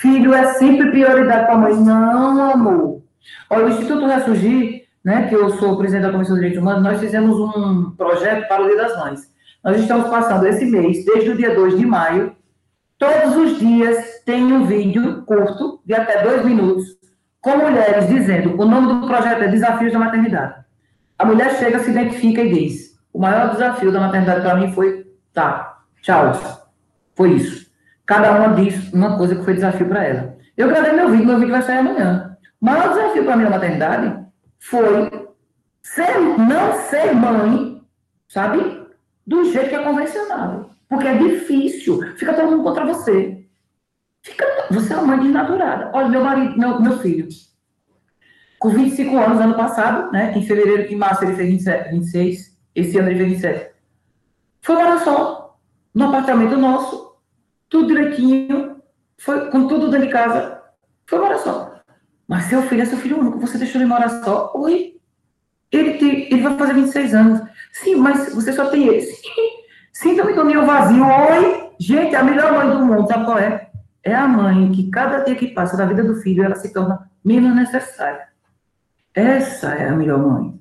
[0.00, 1.74] Filho é sempre prioridade para a mãe.
[1.74, 3.02] Não, amor.
[3.48, 7.00] Olha, o Instituto Ressurgir, né, que eu sou presidente da Comissão de Direitos Humanos, nós
[7.00, 9.20] fizemos um projeto para o Dia das Mães.
[9.64, 12.34] Nós estamos passando esse mês, desde o dia 2 de maio,
[13.00, 16.84] todos os dias tem um vídeo curto, de até dois minutos,
[17.40, 20.62] com mulheres dizendo, o nome do projeto é Desafios da Maternidade.
[21.18, 25.06] A mulher chega, se identifica e diz, o maior desafio da maternidade para mim foi,
[25.32, 26.32] tá, tchau,
[27.14, 27.70] foi isso.
[28.04, 30.36] Cada uma diz uma coisa que foi desafio para ela.
[30.56, 32.36] Eu gravei meu vídeo, meu vídeo vai sair amanhã.
[32.60, 34.26] O maior desafio para mim na maternidade
[34.58, 35.10] foi
[35.82, 37.82] ser, não ser mãe,
[38.28, 38.86] sabe?
[39.26, 40.70] Do jeito que é convencional.
[40.90, 42.02] Porque é difícil.
[42.16, 43.46] Fica todo mundo contra você.
[44.22, 45.90] Fica, você é uma mãe desnaturada.
[45.94, 47.28] Olha, meu marido, meu, meu filho,
[48.58, 50.36] com 25 anos, ano passado, né?
[50.36, 52.58] Em fevereiro, em março ele fez 27, 26.
[52.74, 53.70] Esse ano ele fez 27.
[54.60, 55.58] Foi morar só,
[55.94, 57.16] no apartamento nosso,
[57.68, 58.82] tudo direitinho,
[59.16, 60.60] foi com tudo dentro de casa,
[61.06, 61.80] foi morar só.
[62.28, 64.52] Mas seu filho é seu filho único, você deixou ele morar só?
[64.56, 64.96] Oi?
[65.72, 67.48] Ele, te, ele vai fazer 26 anos.
[67.72, 69.22] Sim, mas você só tem esse.
[70.00, 71.04] Sinta-me com o vazio.
[71.04, 71.72] Oi?
[71.78, 73.68] Gente, a melhor mãe do mundo, sabe qual é?
[74.02, 77.10] É a mãe que cada dia que passa da vida do filho, ela se torna
[77.22, 78.28] menos necessária.
[79.14, 80.58] Essa é a melhor mãe.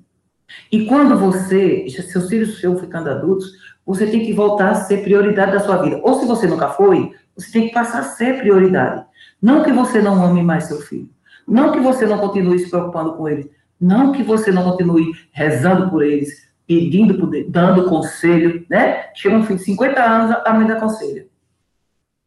[0.70, 3.50] E quando você, seus filhos estão ficando adultos,
[3.86, 6.02] você tem que voltar a ser prioridade da sua vida.
[6.04, 9.06] Ou se você nunca foi, você tem que passar a ser prioridade.
[9.42, 11.10] Não que você não ame mais seu filho.
[11.48, 13.50] Não que você não continue se preocupando com eles.
[13.80, 19.10] Não que você não continue rezando por eles, pedindo dando conselho, né?
[19.16, 21.28] Chega um filho de 50 anos, a mãe dá conselho.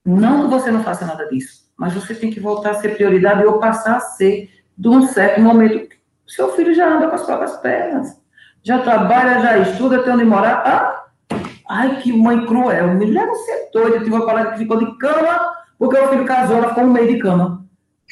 [0.05, 3.47] Não que você não faça nada disso, mas você tem que voltar a ser prioridade
[3.47, 5.95] ou passar a ser, de um certo momento,
[6.27, 8.21] seu filho já anda com as próprias pernas,
[8.65, 10.63] já trabalha, já estuda, tem onde morar.
[10.67, 11.37] Ah,
[11.71, 13.97] ai, que mãe cruel, me leva ser doida.
[13.97, 16.93] Eu tive uma colega que ficou de cama porque o filho casou, ela ficou no
[16.93, 17.65] meio de cama.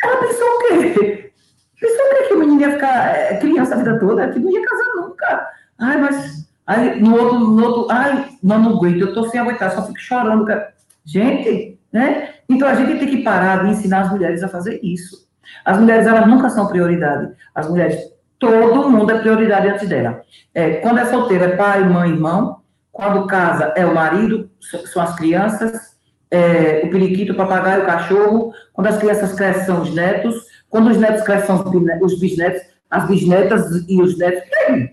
[0.05, 1.33] Ela pensou o quê?
[1.81, 2.23] Pensou o quê?
[2.29, 4.29] Que o menino ia ficar é, criança a vida toda?
[4.31, 5.60] Que não ia casar nunca.
[5.81, 6.49] Ai, mas.
[6.67, 9.99] Aí, no outro, no outro, ai, não, não aguento, eu tô sem aguentar, só fico
[9.99, 10.45] chorando.
[10.45, 10.73] Cara.
[11.05, 12.35] Gente, né?
[12.49, 15.29] Então a gente tem que parar de ensinar as mulheres a fazer isso.
[15.65, 17.33] As mulheres, elas nunca são prioridade.
[17.55, 17.99] As mulheres,
[18.39, 20.23] todo mundo é prioridade antes dela.
[20.55, 22.61] É, quando é solteiro, é pai, mãe, irmão.
[22.93, 25.91] Quando casa, é o marido, são as crianças
[26.31, 28.55] é, o periquito, o papagaio, o cachorro.
[28.73, 30.47] Quando as crianças crescem, são os netos.
[30.69, 31.65] Quando os netos crescem, são
[32.03, 34.49] os bisnetos, as bisnetas e os netos.
[34.49, 34.91] Peraí,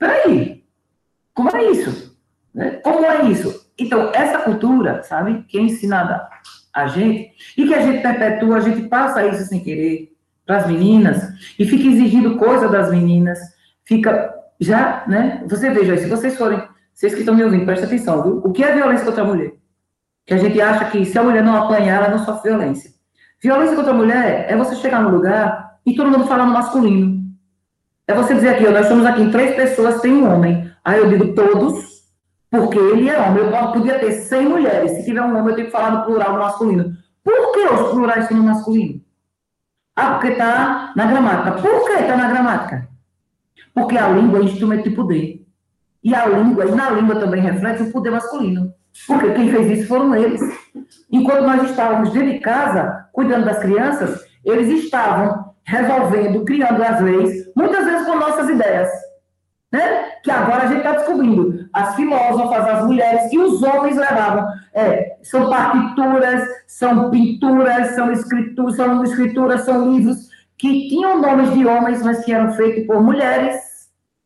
[0.00, 0.64] peraí.
[1.32, 2.18] Como é isso?
[2.52, 2.70] Né?
[2.82, 3.70] Como é isso?
[3.78, 6.28] Então, essa cultura, sabe, que é ensinada
[6.74, 10.12] a gente, e que a gente perpetua, a gente passa isso sem querer
[10.44, 11.22] para as meninas,
[11.56, 13.38] e fica exigindo coisa das meninas,
[13.84, 15.44] fica já, né?
[15.48, 16.60] Você veja, se vocês forem,
[16.92, 18.42] vocês que estão me ouvindo, presta atenção, viu?
[18.44, 19.60] O que é violência contra a mulher?
[20.30, 22.92] que a gente acha que se a mulher não apanhar, ela não sofre violência.
[23.42, 27.19] Violência contra a mulher é você chegar no lugar e todo mundo falar no masculino.
[28.10, 30.68] É você dizer aqui, nós estamos aqui em três pessoas, tem um homem.
[30.84, 32.02] Aí eu digo todos,
[32.50, 33.44] porque ele é homem.
[33.44, 34.90] Eu podia ter 100 mulheres.
[34.96, 36.92] Se tiver um homem, eu tenho que falar no plural, no masculino.
[37.22, 39.00] Por que os plurais são no masculino?
[39.94, 41.62] Ah, porque está na gramática.
[41.62, 42.88] Por que está na gramática?
[43.72, 45.46] Porque a língua é instrumento de poder.
[46.02, 48.74] E a língua, e na língua também reflete o poder masculino.
[49.06, 50.40] Porque quem fez isso foram eles.
[51.12, 57.46] Enquanto nós estávamos dentro de casa, cuidando das crianças, eles estavam resolvendo, criando as leis,
[57.54, 58.88] muitas vezes com nossas ideias.
[59.70, 60.10] Né?
[60.24, 61.68] Que agora a gente está descobrindo.
[61.72, 64.48] As filósofas, as mulheres e os homens levavam.
[64.74, 70.28] É, são partituras, são pinturas, são escrituras, são escrituras, são livros
[70.58, 73.62] que tinham nomes de homens, mas que eram feitos por mulheres.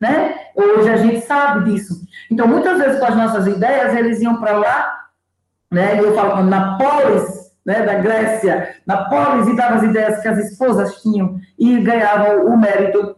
[0.01, 0.35] Né?
[0.57, 1.95] Hoje a gente sabe disso.
[2.31, 5.09] Então, muitas vezes, com as nossas ideias, eles iam para lá,
[5.71, 6.01] né?
[6.01, 10.39] eu falo na polis né, da Grécia, na polis, e dava as ideias que as
[10.39, 13.17] esposas tinham e ganhavam o mérito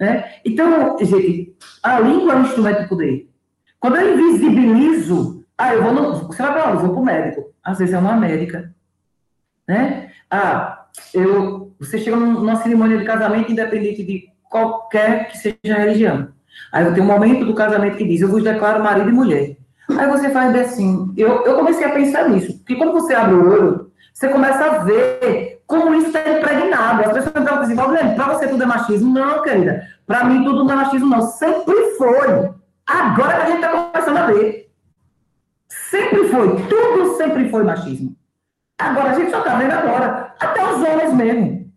[0.00, 0.32] né?
[0.42, 3.28] Então, gente, a língua é um instrumento de poder.
[3.78, 6.72] Quando eu invisibilizo, ah, eu vou no, você vai para?
[6.72, 7.54] Vou para o médico.
[7.62, 8.74] Às vezes é uma médica.
[9.68, 10.10] Né?
[10.30, 16.32] Ah, eu, você chega numa cerimônia de casamento independente de qualquer que seja a religião.
[16.72, 19.56] Aí eu tenho um momento do casamento que diz, eu vos declaro marido e mulher.
[19.88, 23.50] Aí você faz assim, eu, eu comecei a pensar nisso, porque quando você abre o
[23.50, 27.02] olho, você começa a ver como isso está impregnado.
[27.02, 29.14] As pessoas estão dizendo, assim, para você tudo é machismo.
[29.14, 29.86] Não, querida.
[30.06, 31.22] Para mim tudo não é machismo, não.
[31.22, 32.50] Sempre foi.
[32.86, 34.70] Agora que a gente está começando a ver.
[35.68, 36.56] Sempre foi.
[36.66, 38.16] Tudo sempre foi machismo.
[38.78, 40.34] Agora a gente só está vendo agora.
[40.40, 41.72] Até os homens mesmo.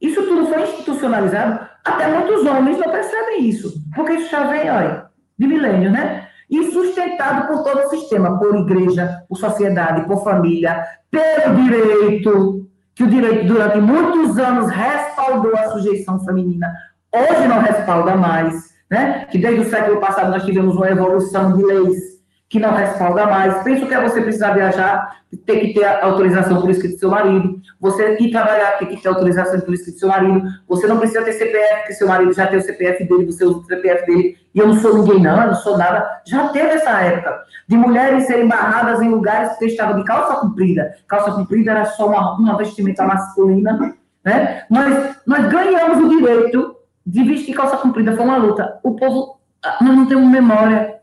[0.00, 1.66] Isso tudo foi institucionalizado.
[1.84, 3.74] Até muitos homens não percebem isso.
[3.94, 6.23] Porque isso já vem, olha, de milênio, né?
[6.50, 13.04] E sustentado por todo o sistema, por igreja, por sociedade, por família, pelo direito, que
[13.04, 16.72] o direito durante muitos anos respaldou a sujeição feminina,
[17.12, 19.26] hoje não respalda mais, né?
[19.30, 22.14] Que desde o século passado nós tivemos uma evolução de leis
[22.48, 23.62] que não respalda mais.
[23.64, 27.60] Penso que é você precisar viajar, ter que ter autorização por escrito do seu marido,
[27.80, 31.22] você ir trabalhar, ter que ter autorização por escrito do seu marido, você não precisa
[31.22, 34.36] ter CPF, porque seu marido já tem o CPF dele, você usa o CPF dele,
[34.54, 36.20] e eu não sou ninguém não, eu não sou nada.
[36.24, 40.94] Já teve essa época de mulheres serem barradas em lugares que estavam de calça comprida.
[41.08, 44.62] Calça comprida era só uma, uma vestimenta masculina, né?
[44.70, 48.78] Nós, nós ganhamos o direito de vestir calça comprida, foi uma luta.
[48.82, 51.00] O povo, ah, nós não temos memória.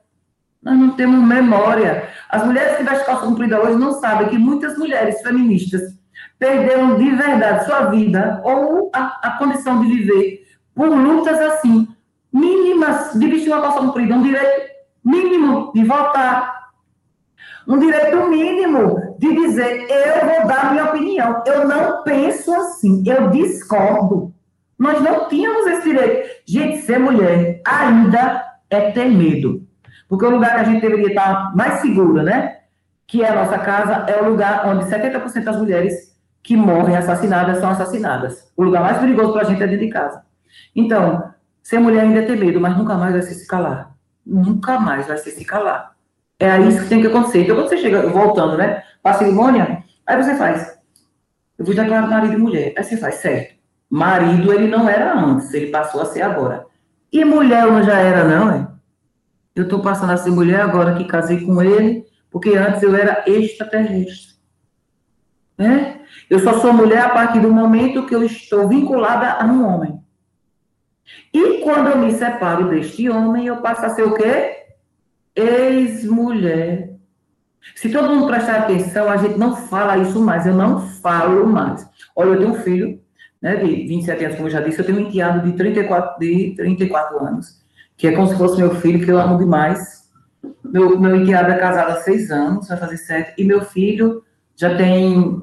[0.63, 2.07] Nós não temos memória.
[2.29, 5.81] As mulheres que vestem calça comprida hoje não sabem que muitas mulheres feministas
[6.39, 11.87] perderam de verdade sua vida ou a, a condição de viver por lutas assim,
[12.31, 14.71] mínimas, de vestir uma calça comprida, um direito
[15.03, 16.61] mínimo de votar,
[17.67, 21.43] um direito mínimo de dizer eu vou dar minha opinião.
[21.45, 24.33] Eu não penso assim, eu discordo.
[24.77, 26.29] Nós não tínhamos esse direito.
[26.45, 29.65] Gente, ser mulher ainda é ter medo.
[30.09, 32.57] Porque o lugar que a gente deveria estar mais segura, né?
[33.05, 36.11] Que é a nossa casa, é o lugar onde 70% das mulheres
[36.43, 38.51] que morrem assassinadas são assassinadas.
[38.57, 40.23] O lugar mais perigoso para a gente é dentro de casa.
[40.75, 43.95] Então, ser mulher ainda é ter medo, mas nunca mais vai se calar.
[44.25, 45.95] Nunca mais vai se calar.
[46.39, 47.43] É isso que tem que acontecer.
[47.43, 48.83] Então, quando você chega, voltando, né?
[49.01, 50.79] Para a cerimônia, aí você faz.
[51.57, 52.73] Eu vou declarar marido e mulher.
[52.75, 53.55] Aí você faz, certo.
[53.89, 56.65] Marido ele não era antes, ele passou a ser agora.
[57.11, 58.67] E mulher não já era, não, é?
[59.53, 63.23] Eu estou passando a ser mulher agora que casei com ele, porque antes eu era
[63.27, 64.31] extraterrestre.
[65.57, 65.99] Né?
[66.29, 70.00] Eu só sou mulher a partir do momento que eu estou vinculada a um homem.
[71.33, 74.65] E quando eu me separo deste homem, eu passo a ser o quê?
[75.35, 76.91] Ex-mulher.
[77.75, 80.45] Se todo mundo prestar atenção, a gente não fala isso mais.
[80.45, 81.87] Eu não falo mais.
[82.15, 82.99] Olha, eu tenho um filho,
[83.41, 86.55] né, de 27 anos, como eu já disse, eu tenho um enteado de 34, de
[86.55, 87.61] 34 anos
[88.01, 90.09] que é como se fosse meu filho, que eu amo demais.
[90.65, 94.23] Meu, meu enteado é casado há seis anos, vai fazer sete, e meu filho
[94.55, 95.39] já tem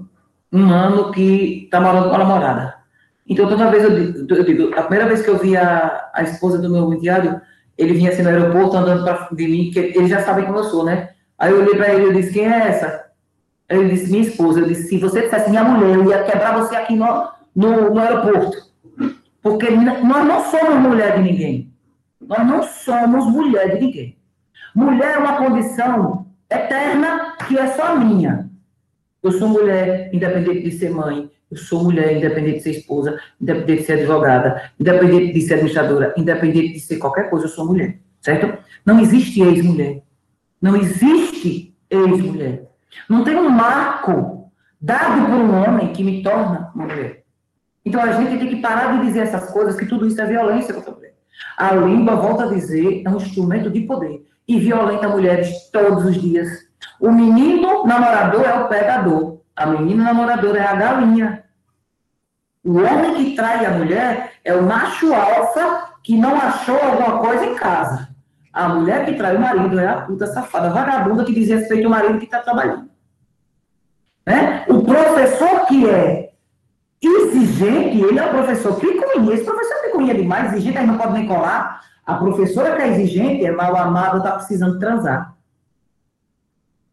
[0.52, 2.74] um ano que está morando com a namorada.
[3.28, 6.58] Então, toda vez eu eu digo, a primeira vez que eu vi a, a esposa
[6.58, 7.40] do meu enteado,
[7.76, 10.64] ele vinha assim no aeroporto andando para de mim, que ele já sabe quem eu
[10.64, 11.10] sou, né?
[11.38, 13.06] Aí eu olhei para ele e disse, quem é essa?
[13.68, 14.60] Ele disse, minha esposa.
[14.60, 18.00] Eu disse, se você dissesse minha mulher, eu ia quebrar você aqui no, no, no
[18.00, 18.56] aeroporto.
[19.42, 21.72] Porque nós não somos mulher de ninguém.
[22.20, 24.18] Nós não somos mulher de ninguém.
[24.74, 28.50] Mulher é uma condição eterna que é só minha.
[29.22, 31.30] Eu sou mulher, independente de ser mãe.
[31.50, 36.14] Eu sou mulher, independente de ser esposa, independente de ser advogada, independente de ser administradora,
[36.16, 37.98] independente de ser qualquer coisa, eu sou mulher.
[38.20, 38.58] Certo?
[38.84, 40.02] Não existe ex-mulher.
[40.61, 42.68] Não existe ex-mulher.
[43.08, 47.24] Não tem um marco dado por um homem que me torna mulher.
[47.84, 50.74] Então a gente tem que parar de dizer essas coisas, que tudo isso é violência
[50.74, 51.14] contra a mulher.
[51.56, 56.20] A língua, volta a dizer, é um instrumento de poder e violenta mulheres todos os
[56.20, 56.48] dias.
[56.98, 61.44] O menino namorador é o pegador, a menina namoradora é a galinha.
[62.64, 67.44] O homem que trai a mulher é o macho alfa que não achou alguma coisa
[67.44, 68.08] em casa.
[68.52, 71.90] A mulher que trai o marido é a puta safada, vagabunda que diz respeito ao
[71.90, 72.88] marido que está trabalhando.
[74.24, 74.64] Né?
[74.68, 76.30] O professor que é
[77.02, 79.34] exigente, ele é o professor picuinha.
[79.34, 81.80] Esse professor é picuinha demais, exigente, aí não pode nem colar.
[82.06, 85.34] A professora que é exigente, é mal amada, está precisando transar.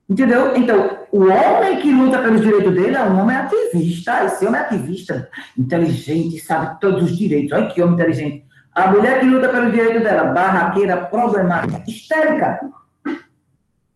[0.09, 0.55] Entendeu?
[0.55, 4.25] Então, o homem que luta pelos direitos dele é um homem ativista.
[4.25, 7.53] Esse homem é ativista, inteligente, sabe todos os direitos.
[7.53, 8.45] Olha que homem inteligente.
[8.73, 12.59] A mulher que luta pelos direitos dela, barraqueira, problemática, histérica.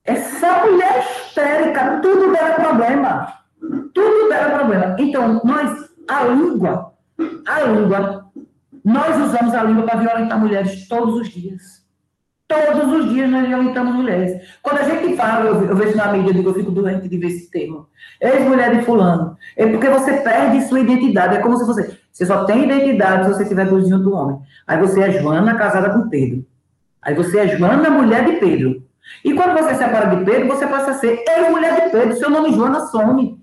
[0.06, 3.34] Essa mulher histérica, tudo dela é problema.
[3.94, 4.96] Tudo dela é problema.
[4.98, 6.94] Então, nós, a língua,
[7.46, 8.32] a língua,
[8.86, 11.79] nós usamos a língua para violentar mulheres todos os dias.
[12.50, 14.42] Todos os dias nós violentamos mulheres.
[14.64, 17.16] Quando a gente fala, eu, eu vejo na mídia, eu, digo, eu fico doente de
[17.16, 17.88] ver esse termo.
[18.20, 19.38] Ex-mulher de fulano.
[19.56, 21.38] É porque você perde sua identidade.
[21.38, 21.96] É como se você.
[22.12, 24.40] Você só tem identidade se você estiver junto do homem.
[24.66, 26.44] Aí você é Joana casada com Pedro.
[27.04, 28.84] Aí você é Joana, mulher de Pedro.
[29.24, 32.18] E quando você se separa de Pedro, você passa a ser ex-mulher de Pedro.
[32.18, 33.40] Seu nome Joana some.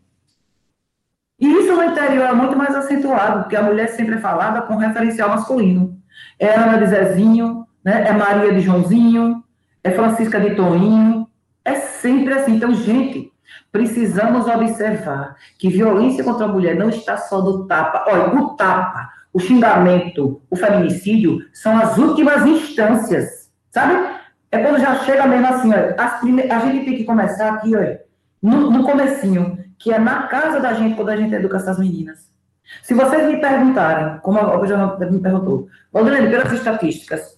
[1.38, 4.74] E isso no interior é muito mais acentuado, porque a mulher sempre é falada com
[4.76, 5.96] referencial masculino.
[6.40, 8.08] É Ana de Zezinho, né?
[8.08, 9.44] é Maria de Joãozinho,
[9.84, 11.28] é Francisca de Toninho,
[11.64, 12.56] é sempre assim.
[12.56, 13.32] Então, gente,
[13.70, 18.04] precisamos observar que violência contra a mulher não está só do tapa.
[18.08, 24.16] Olha, o tapa, o xingamento, o feminicídio são as últimas instâncias, sabe?
[24.50, 26.42] É quando já chega mesmo assim, olha, prime...
[26.50, 28.00] a gente tem que começar aqui, olha,
[28.42, 32.34] no, no comecinho, que é na casa da gente, quando a gente educa essas meninas.
[32.82, 37.35] Se vocês me perguntarem, como a já me perguntou, Valdilene, pelas estatísticas,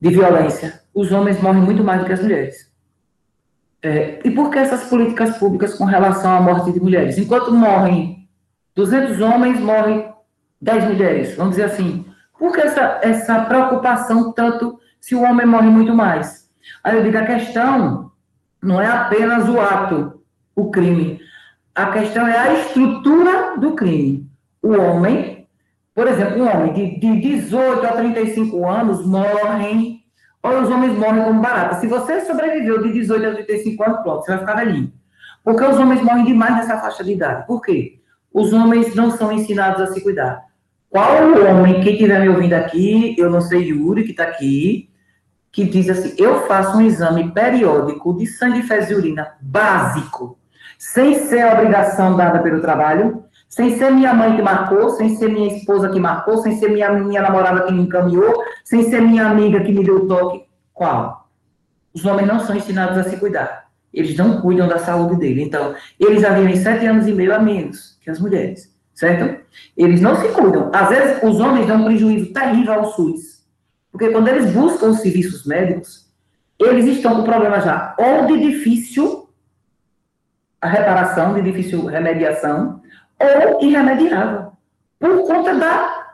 [0.00, 2.70] de violência, os homens morrem muito mais do que as mulheres.
[3.82, 7.18] É, e por que essas políticas públicas com relação à morte de mulheres?
[7.18, 8.28] Enquanto morrem
[8.74, 10.12] 200 homens, morrem
[10.60, 12.04] 10 mulheres, vamos dizer assim.
[12.38, 16.48] Por que essa, essa preocupação tanto se o homem morre muito mais?
[16.82, 18.10] Aí eu digo, a questão
[18.62, 20.20] não é apenas o ato,
[20.54, 21.20] o crime.
[21.74, 24.28] A questão é a estrutura do crime.
[24.62, 25.35] O homem
[25.96, 30.04] por exemplo, um homem de, de 18 a 35 anos morrem,
[30.42, 31.76] ou os homens morrem como barata.
[31.76, 34.92] Se você sobreviveu de 18 a 35 anos, pronto, você vai ficar velhinho.
[35.42, 37.46] Porque os homens morrem demais nessa faixa de idade.
[37.46, 37.98] Por quê?
[38.30, 40.44] Os homens não são ensinados a se cuidar.
[40.90, 44.90] Qual homem, quem estiver me ouvindo aqui, eu não sei, Yuri, que está aqui,
[45.50, 50.38] que diz assim: eu faço um exame periódico de sangue, fezes e urina básico,
[50.78, 53.24] sem ser obrigação dada pelo trabalho,
[53.56, 56.92] sem ser minha mãe que marcou, sem ser minha esposa que marcou, sem ser minha,
[56.92, 60.44] minha namorada que me encaminhou, sem ser minha amiga que me deu toque.
[60.74, 61.30] Qual?
[61.94, 63.70] Os homens não são ensinados a se cuidar.
[63.94, 65.42] Eles não cuidam da saúde dele.
[65.42, 69.42] Então, eles já vivem sete anos e meio a menos que as mulheres, certo?
[69.74, 70.70] Eles não se cuidam.
[70.74, 73.42] Às vezes, os homens dão um prejuízo terrível ao SUS.
[73.90, 76.06] Porque quando eles buscam os serviços médicos,
[76.60, 79.30] eles estão com problema já ou de difícil
[80.60, 82.82] a reparação, de difícil remediação,
[83.18, 84.52] ou irremediável,
[84.98, 86.06] por conta da,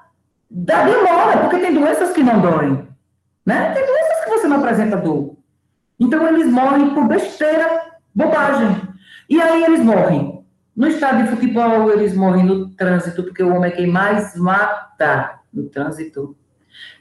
[0.50, 2.88] da demora, porque tem doenças que não doem,
[3.44, 3.72] né?
[3.72, 5.36] Tem doenças que você não apresenta dor.
[5.98, 8.82] Então, eles morrem por besteira, bobagem.
[9.28, 10.44] E aí eles morrem.
[10.74, 15.38] No estado de futebol, eles morrem no trânsito, porque o homem é quem mais mata
[15.52, 16.36] no trânsito.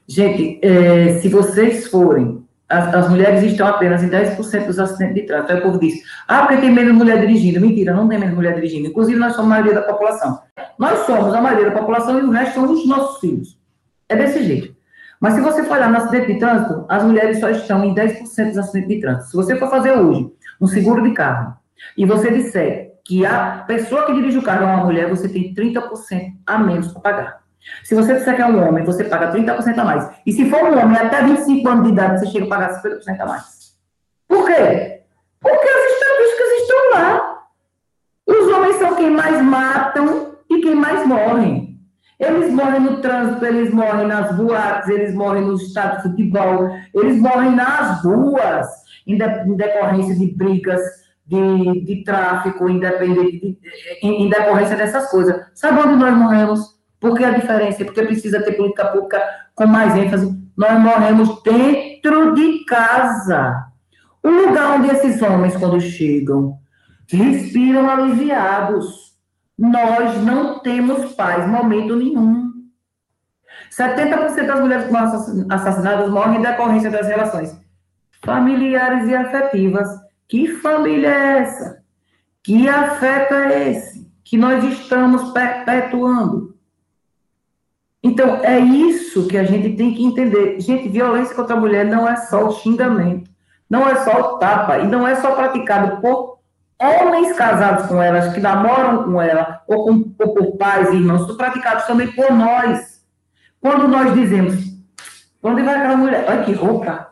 [0.08, 5.22] Gente, é, se vocês forem as, as, mulheres estão apenas em 10% dos acidentes de
[5.24, 5.52] trânsito.
[5.52, 5.94] Aí o povo diz,
[6.28, 7.60] ah, porque tem menos mulher dirigindo.
[7.60, 8.88] Mentira, não tem menos mulher dirigindo.
[8.88, 10.40] Inclusive, nós somos a maioria da população.
[10.80, 13.60] Nós somos a maioria da população e o resto são os nossos filhos.
[14.08, 14.76] É desse jeito.
[15.20, 18.48] Mas se você for olhar no acidente de trânsito, as mulheres só estão em 10%
[18.48, 19.30] dos acidentes de trânsito.
[19.30, 21.56] Se você for fazer hoje um seguro de carro
[21.96, 25.54] e você disser que a pessoa que dirige o carro é uma mulher, você tem
[25.54, 25.82] 30%
[26.46, 27.41] a menos para pagar.
[27.84, 30.10] Se você disser que é um homem, você paga 30% a mais.
[30.26, 33.20] E se for um homem até 25 anos de idade, você chega a pagar 50%
[33.20, 33.76] a mais.
[34.28, 35.02] Por quê?
[35.40, 37.44] Porque as estatísticas estão lá.
[38.28, 41.80] Os homens são quem mais matam e quem mais morrem.
[42.20, 47.20] Eles morrem no trânsito, eles morrem nas boates, eles morrem no estado de futebol, eles
[47.20, 48.68] morrem nas ruas,
[49.08, 50.82] em, de, em decorrência de brigas,
[51.26, 53.58] de, de tráfico, independente, de,
[54.04, 55.36] em, em decorrência dessas coisas.
[55.56, 56.81] Sabe onde nós morremos?
[57.02, 57.84] Por que a diferença?
[57.84, 59.22] Porque precisa ter política pública
[59.54, 60.34] com mais ênfase.
[60.56, 63.66] Nós morremos dentro de casa.
[64.24, 66.58] O lugar onde esses homens, quando chegam,
[67.10, 69.18] respiram aliviados.
[69.58, 72.52] Nós não temos paz, momento nenhum.
[73.70, 77.60] 70% das mulheres que assassinadas morrem em decorrência das relações
[78.24, 79.88] familiares e afetivas.
[80.28, 81.84] Que família é essa?
[82.44, 84.10] Que afeto é esse?
[84.24, 86.51] Que nós estamos perpetuando?
[88.04, 90.60] Então, é isso que a gente tem que entender.
[90.60, 93.30] Gente, violência contra a mulher não é só o xingamento,
[93.70, 96.40] não é só o tapa, e não é só praticado por
[96.80, 101.28] homens casados com elas, que namoram com ela, ou, com, ou por pais e irmãos,
[101.28, 103.06] são praticados também por nós.
[103.60, 104.56] Quando nós dizemos,
[105.44, 106.26] onde vai aquela mulher?
[106.28, 107.12] Olha que roupa.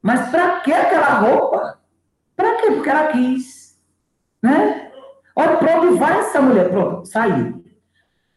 [0.00, 1.78] Mas para que aquela roupa?
[2.34, 2.70] Para quê?
[2.70, 3.78] Porque ela quis.
[4.42, 4.90] Né?
[5.36, 6.70] Olha, para onde vai essa mulher?
[6.70, 7.61] Pronto, saiu.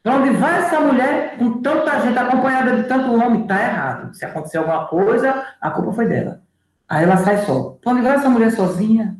[0.05, 3.41] Para onde vai essa mulher com tanta gente acompanhada de tanto homem?
[3.41, 4.13] Está errado.
[4.13, 6.43] Se acontecer alguma coisa, a culpa foi dela.
[6.87, 7.75] Aí ela sai só.
[7.81, 9.17] Para onde vai essa mulher sozinha?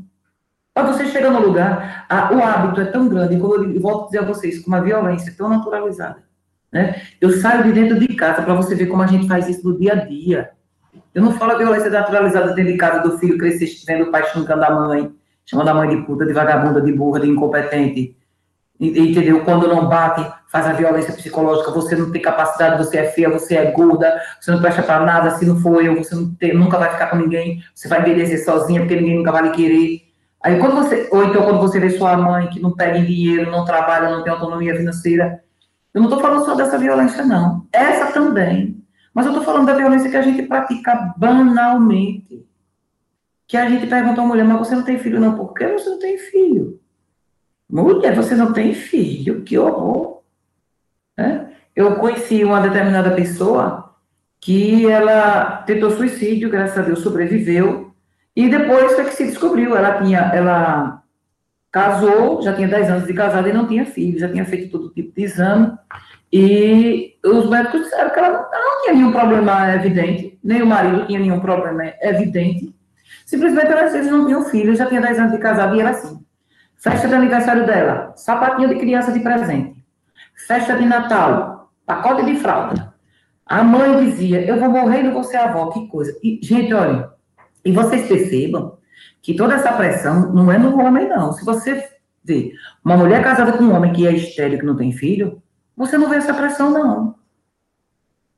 [0.75, 4.03] Para você chegar no lugar, a, o hábito é tão grande, como eu, eu volto
[4.03, 6.23] a dizer a vocês, com uma violência tão naturalizada.
[6.71, 7.01] Né?
[7.19, 9.79] Eu saio de dentro de casa para você ver como a gente faz isso no
[9.79, 10.51] dia a dia.
[11.15, 14.23] Eu não falo a violência naturalizada dentro de casa do filho crescer vendo o pai
[14.25, 15.11] xingando a mãe,
[15.47, 18.15] chamando a mãe de puta, de vagabunda, de burra, de incompetente.
[18.79, 19.43] Entendeu?
[19.45, 21.71] Quando não bate, faz a violência psicológica.
[21.71, 25.31] Você não tem capacidade, você é feia, você é gorda, você não presta para nada.
[25.31, 27.61] Se não for eu, você tem, nunca vai ficar com ninguém.
[27.73, 30.01] Você vai envelhecer sozinha, porque ninguém nunca vai lhe querer.
[30.43, 33.65] Aí quando você, ou então quando você vê sua mãe que não pega dinheiro, não
[33.65, 35.41] trabalha, não tem autonomia financeira,
[35.93, 37.65] eu não estou falando só dessa violência, não.
[37.71, 38.83] Essa também.
[39.13, 42.45] Mas eu estou falando da violência que a gente pratica banalmente.
[43.47, 45.35] Que a gente pergunta à mulher, mas você não tem filho, não?
[45.35, 46.79] Por que você não tem filho?
[47.69, 49.41] Mulher, você não tem filho?
[49.41, 50.21] Que horror.
[51.17, 51.45] É?
[51.75, 53.95] Eu conheci uma determinada pessoa
[54.39, 57.93] que ela tentou suicídio, graças a Deus sobreviveu,
[58.35, 61.01] e depois foi que se descobriu, ela tinha, ela
[61.71, 64.93] casou, já tinha 10 anos de casada e não tinha filho, já tinha feito todo
[64.93, 65.77] tipo de exame.
[66.31, 71.07] E os médicos disseram que ela, ela não tinha nenhum problema evidente, nem o marido
[71.07, 72.73] tinha nenhum problema evidente.
[73.25, 76.23] Simplesmente elas vezes não tinham filho, já tinha 10 anos de casada e era assim.
[76.77, 79.83] Festa de aniversário dela, sapatinho de criança de presente.
[80.47, 82.93] Festa de Natal, pacote de fralda.
[83.45, 86.15] A mãe dizia, eu vou morrer e não vou ser avó, que coisa.
[86.23, 87.09] E, gente, olha,
[87.63, 88.77] e vocês percebam
[89.21, 91.31] que toda essa pressão não é no homem, não.
[91.31, 91.89] Se você
[92.23, 92.53] vê
[92.83, 95.41] uma mulher casada com um homem que é estéril, que não tem filho,
[95.75, 97.15] você não vê essa pressão, não.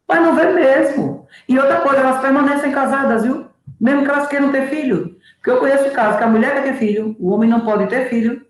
[0.07, 1.27] Mas não vê mesmo.
[1.47, 3.47] E outra coisa, elas permanecem casadas, viu?
[3.80, 5.17] Mesmo que elas queiram ter filho.
[5.36, 8.09] Porque eu conheço casos que a mulher quer ter filho, o homem não pode ter
[8.09, 8.45] filho,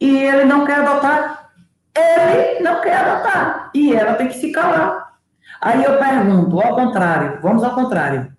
[0.00, 1.50] e ele não quer adotar.
[1.96, 3.70] Ele não quer adotar.
[3.74, 5.18] E ela tem que se calar.
[5.60, 8.32] Aí eu pergunto, ao contrário, vamos ao contrário.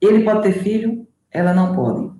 [0.00, 2.10] Ele pode ter filho, ela não pode.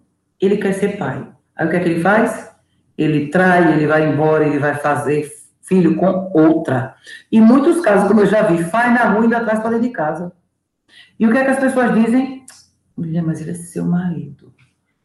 [0.41, 1.27] Ele quer ser pai.
[1.57, 2.55] Aí o que é que ele faz?
[2.97, 5.31] Ele trai, ele vai embora, ele vai fazer
[5.63, 6.95] filho com outra.
[7.31, 9.89] E muitos casos, como eu já vi, faz na rua e ainda traz para dentro
[9.89, 10.33] de casa.
[11.19, 12.45] E o que é que as pessoas dizem?
[12.97, 14.53] Mulher, mas ele é seu marido.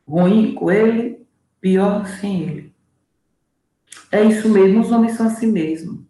[0.08, 1.26] Ruim com ele,
[1.60, 2.76] pior sem ele.
[4.12, 6.06] É isso mesmo, os homens são assim mesmo.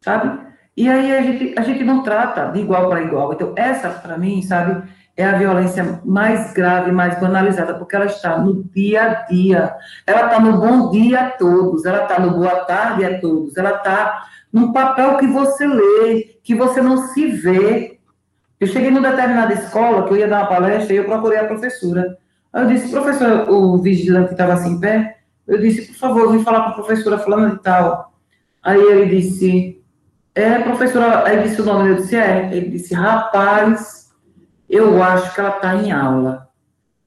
[0.00, 0.46] Sabe?
[0.76, 3.32] E aí a gente, a gente não trata de igual para igual.
[3.32, 4.86] Então, essa, para mim, sabe,
[5.16, 9.74] é a violência mais grave, mais banalizada, porque ela está no dia a dia.
[10.06, 13.76] Ela está no bom dia a todos, ela está no boa tarde a todos, ela
[13.76, 17.95] está num papel que você lê, que você não se vê.
[18.58, 21.46] Eu cheguei numa determinada escola, que eu ia dar uma palestra, e eu procurei a
[21.46, 22.16] professora.
[22.52, 26.32] Aí eu disse, professor, o vigilante que estava assim em pé, eu disse, por favor,
[26.32, 28.14] vim falar com a professora falando de tal.
[28.62, 29.82] Aí ele disse,
[30.34, 32.50] é, professora, aí disse o nome, eu disse, é.
[32.52, 34.10] Ele disse, rapaz,
[34.68, 36.48] eu acho que ela está em aula.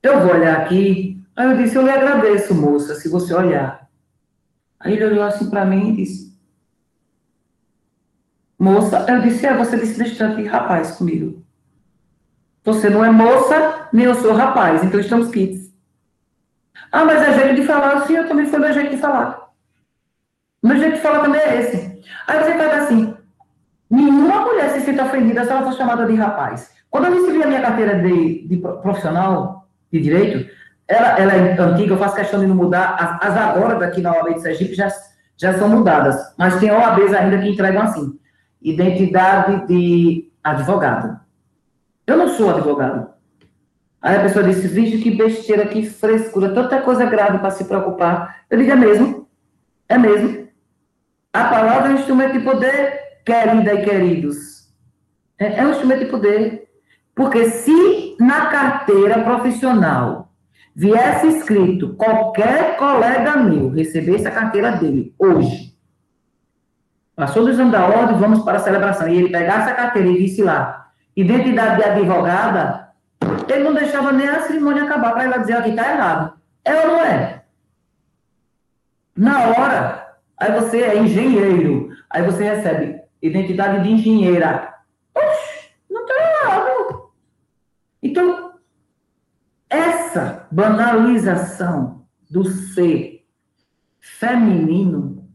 [0.02, 1.22] Eu vou olhar aqui.
[1.36, 3.88] Aí eu disse, eu lhe agradeço, moça, se você olhar.
[4.80, 6.29] Aí ele olhou assim para mim e disse,
[8.60, 11.41] moça, eu disse, é, você disse distante rapaz comigo.
[12.66, 15.74] Você não é moça, nem eu sou rapaz, então estamos quites.
[16.91, 19.49] Ah, mas é jeito de falar, sim, eu também foi meu jeito de falar.
[20.62, 22.03] Meu jeito de falar também é esse.
[22.28, 23.16] Aí você faz assim,
[23.89, 26.72] nenhuma mulher se sente ofendida se ela for chamada de rapaz.
[26.89, 30.49] Quando eu recebi a minha carteira de, de profissional de direito,
[30.88, 32.95] ela, ela, é antiga, eu faço questão de não mudar.
[32.99, 34.89] As, as agora daqui na OAB de Sergipe já,
[35.38, 38.20] já são mudadas, mas tem OABs ainda que entregam assim:
[38.62, 41.20] identidade de advogado.
[42.05, 43.10] Eu não sou advogado.
[44.01, 48.43] Aí a pessoa disse: Vixe, que besteira, que frescura, tanta coisa grave para se preocupar.
[48.49, 49.28] Eu digo: é mesmo,
[49.88, 50.47] é mesmo.
[51.32, 54.68] A palavra é um instrumento de poder, querida e queridos.
[55.38, 56.70] É, é um instrumento de poder.
[57.14, 60.32] Porque se na carteira profissional
[60.74, 65.69] viesse escrito qualquer colega meu recebesse a carteira dele hoje,
[67.20, 70.18] passou do exame da ordem, vamos para a celebração, e ele pegasse a carteira e
[70.18, 72.94] visse lá, identidade de advogada,
[73.50, 76.40] ele não deixava nem a cerimônia acabar para ela dizer aqui está errado.
[76.64, 77.44] É ou não é?
[79.18, 84.76] Na hora, aí você é engenheiro, aí você recebe identidade de engenheira.
[85.14, 86.70] Oxe, não tem nada.
[88.02, 88.54] Então,
[89.70, 93.26] essa banalização do ser
[94.00, 95.28] feminino,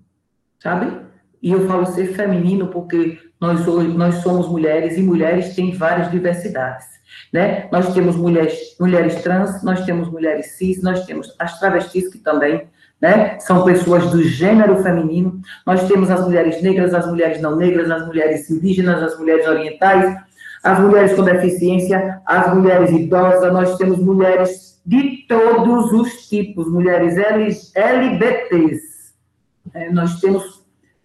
[0.58, 1.03] sabe?
[1.44, 6.86] E eu falo ser feminino porque nós, nós somos mulheres e mulheres têm várias diversidades.
[7.30, 7.68] Né?
[7.70, 12.66] Nós temos mulheres, mulheres trans, nós temos mulheres cis, nós temos as travestis que também
[12.98, 13.38] né?
[13.40, 18.06] são pessoas do gênero feminino, nós temos as mulheres negras, as mulheres não negras, as
[18.06, 20.16] mulheres indígenas, as mulheres orientais,
[20.62, 27.18] as mulheres com deficiência, as mulheres idosas, nós temos mulheres de todos os tipos, mulheres
[27.74, 28.94] LGBTs.
[29.74, 30.53] É, nós temos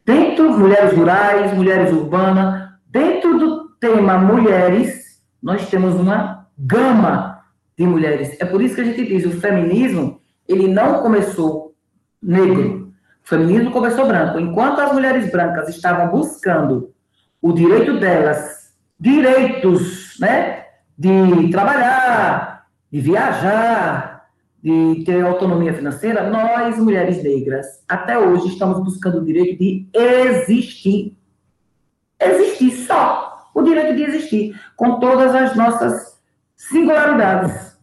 [0.10, 7.44] Dentro mulheres rurais, mulheres urbanas, dentro do tema mulheres, nós temos uma gama
[7.78, 8.36] de mulheres.
[8.42, 11.76] É por isso que a gente diz, o feminismo, ele não começou
[12.20, 12.92] negro.
[13.24, 14.40] O feminismo começou branco.
[14.40, 16.92] Enquanto as mulheres brancas estavam buscando
[17.40, 20.64] o direito delas, direitos, né,
[20.98, 24.09] de trabalhar, de viajar,
[24.62, 31.18] de ter autonomia financeira, nós, mulheres negras, até hoje estamos buscando o direito de existir.
[32.20, 33.50] Existir só.
[33.54, 36.20] O direito de existir, com todas as nossas
[36.56, 37.78] singularidades.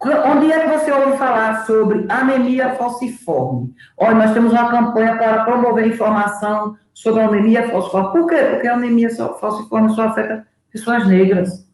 [0.00, 3.72] Onde é que você ouve falar sobre anemia falciforme?
[3.96, 8.10] Olha, nós temos uma campanha para promover informação sobre anemia falciforme.
[8.10, 8.36] Por quê?
[8.50, 11.71] Porque a anemia falciforme só afeta pessoas negras.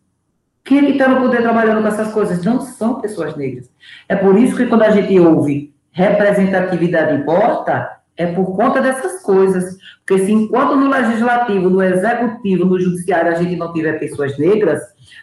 [0.69, 2.45] Que está no poder trabalhando com essas coisas?
[2.45, 3.71] Não são pessoas negras.
[4.07, 9.79] É por isso que quando a gente ouve representatividade importa, é por conta dessas coisas.
[10.05, 14.83] Porque se enquanto no legislativo, no executivo, no judiciário a gente não tiver pessoas negras,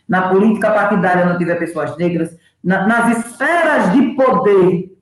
[0.09, 4.95] na política partidária não tiver pessoas negras, na, nas esferas de poder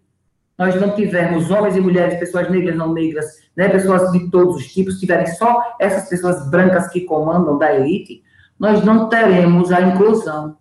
[0.57, 3.25] nós não tivermos homens e mulheres, pessoas negras, não negras,
[3.55, 8.21] né, pessoas de todos os tipos, tiverem só essas pessoas brancas que comandam da elite,
[8.63, 10.55] nós não teremos a inclusão.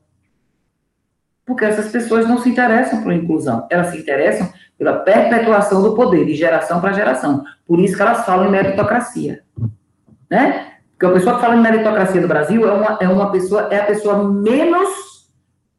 [1.46, 6.26] Porque essas pessoas não se interessam por inclusão, elas se interessam pela perpetuação do poder,
[6.26, 7.44] de geração para geração.
[7.64, 9.44] Por isso que elas falam em meritocracia.
[10.28, 10.72] Né?
[10.90, 13.78] Porque a pessoa que fala em meritocracia no Brasil é uma, é uma pessoa, é
[13.78, 15.30] a pessoa menos.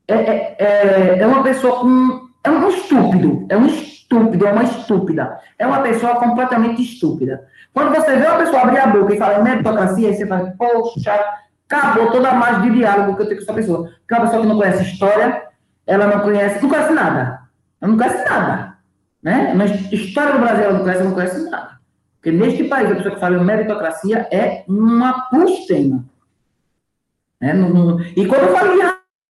[0.08, 2.24] É, é, é, é uma pessoa com.
[2.42, 5.40] É um estúpido, é um estúpido, é uma estúpida.
[5.60, 7.46] É uma pessoa completamente estúpida.
[7.74, 11.43] Quando você vê uma pessoa abrir a boca e falar meritocracia, aí você fala, poxa,
[11.74, 13.84] acabou toda a margem de diálogo que eu tenho com essa pessoa.
[13.84, 15.48] Porque é uma pessoa que não conhece história,
[15.86, 17.42] ela não conhece, não conhece nada.
[17.82, 18.78] Ela não conhece nada.
[19.22, 19.54] Né?
[19.54, 21.80] Na história do Brasil, ela não conhece, não conhece nada.
[22.16, 26.06] Porque neste país, a pessoa que fala em meritocracia é uma pustema.
[27.42, 27.54] Né?
[28.16, 28.82] E quando eu falo em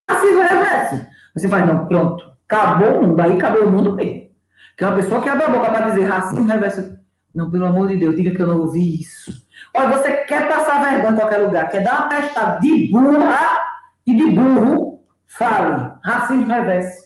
[0.08, 4.30] racismo reverso, você fala, não, pronto, acabou o mundo, aí acabou o mundo mesmo.
[4.78, 6.98] Que é uma pessoa que abre a boca para dizer racismo reverso.
[7.34, 9.43] Não, pelo amor de Deus, diga que eu não ouvi isso.
[9.76, 13.62] Olha, você quer passar vergonha em qualquer lugar, quer dar uma testada de burra
[14.06, 15.92] e de burro, fale.
[16.04, 17.04] Racismo reverso.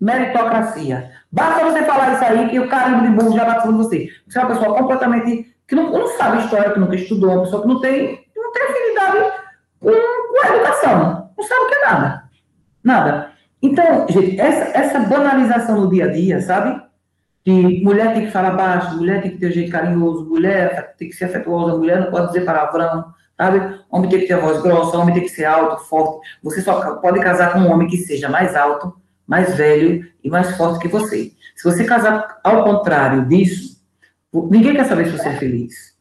[0.00, 1.10] Meritocracia.
[1.32, 4.08] Basta você falar isso aí que o carimbo de burro já bateu em você.
[4.28, 7.62] Você é uma pessoa completamente que não, não sabe história, que nunca estudou, uma pessoa
[7.62, 9.32] que não tem, não tem afinidade
[9.80, 11.30] com, com a educação.
[11.36, 12.24] Não sabe o que é nada.
[12.84, 13.32] Nada.
[13.60, 16.80] Então, gente, essa, essa banalização no dia a dia, sabe?
[17.46, 21.14] Que mulher tem que falar baixo, mulher tem que ter jeito carinhoso, mulher tem que
[21.14, 23.04] ser afetuosa, mulher não pode dizer palavrão,
[23.36, 23.78] sabe?
[23.88, 26.26] Homem tem que ter voz grossa, homem tem que ser alto, forte.
[26.42, 28.92] Você só pode casar com um homem que seja mais alto,
[29.24, 31.30] mais velho e mais forte que você.
[31.54, 33.80] Se você casar ao contrário disso,
[34.50, 35.94] ninguém quer saber se você é feliz.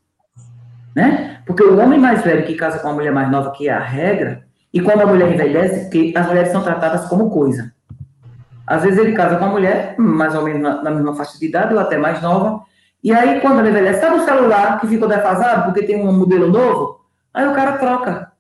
[0.96, 1.44] Né?
[1.46, 3.80] Porque o homem mais velho que casa com uma mulher mais nova, que é a
[3.80, 7.72] regra, e quando a mulher envelhece, porque as mulheres são tratadas como coisa.
[8.68, 11.46] Às vezes ele casa com uma mulher, mais ou menos na, na mesma faixa de
[11.46, 12.62] idade, ou até mais nova,
[13.04, 16.52] e aí quando ele envelhece, sabe o celular que ficou defasado porque tem um modelo
[16.52, 17.02] novo?
[17.32, 18.32] Aí o cara troca.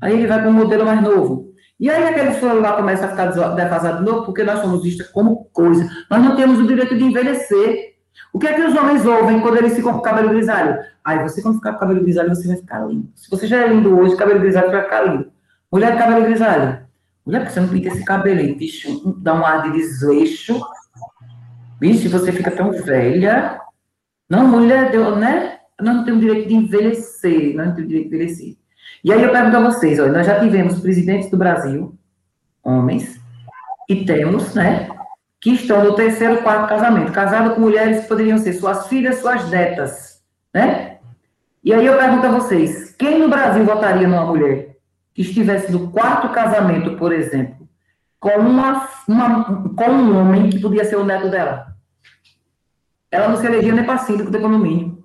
[0.00, 1.52] Aí ele vai para um modelo mais novo.
[1.78, 5.44] E aí aquele celular começa a ficar defasado de novo porque nós somos vistos como
[5.52, 5.86] coisa.
[6.10, 7.96] Nós não temos o direito de envelhecer.
[8.32, 10.78] O que é que os homens ouvem quando eles ficam com o cabelo grisalho?
[11.04, 13.10] Aí você, quando ficar com cabelo grisalho, você vai ficar lindo.
[13.14, 15.30] Se você já é lindo hoje, cabelo grisalho vai ficar lindo.
[15.70, 16.78] Mulher cabelo grisalho.
[17.24, 18.54] Mulher, que você não pinta esse cabelo aí?
[18.54, 20.60] Bicho, dá um ar de desleixo.
[21.78, 23.60] Bicho, você fica tão velha.
[24.28, 25.58] Não, mulher, deu, né?
[25.80, 27.54] Nós não temos direito de envelhecer.
[27.54, 28.56] Nós não temos direito de envelhecer.
[29.04, 31.98] E aí eu pergunto a vocês, olha, nós já tivemos presidentes do Brasil,
[32.62, 33.20] homens,
[33.88, 34.88] e temos, né,
[35.40, 39.50] que estão no terceiro, quarto casamento, casado com mulheres que poderiam ser suas filhas, suas
[39.50, 40.22] netas,
[40.54, 40.98] né?
[41.64, 44.71] E aí eu pergunto a vocês, quem no Brasil votaria numa mulher?
[45.14, 47.68] Que estivesse no quarto casamento, por exemplo,
[48.18, 49.44] com, uma, uma,
[49.74, 51.76] com um homem que podia ser o neto dela.
[53.10, 55.04] Ela não se elegia nem para síndico de condomínio.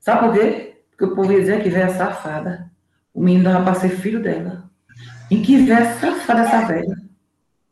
[0.00, 0.82] Sabe por quê?
[0.90, 2.70] Porque o povo ia dizer que velha safada.
[3.14, 4.64] O menino dava para ser filho dela.
[5.30, 6.96] E que velha safada essa velha.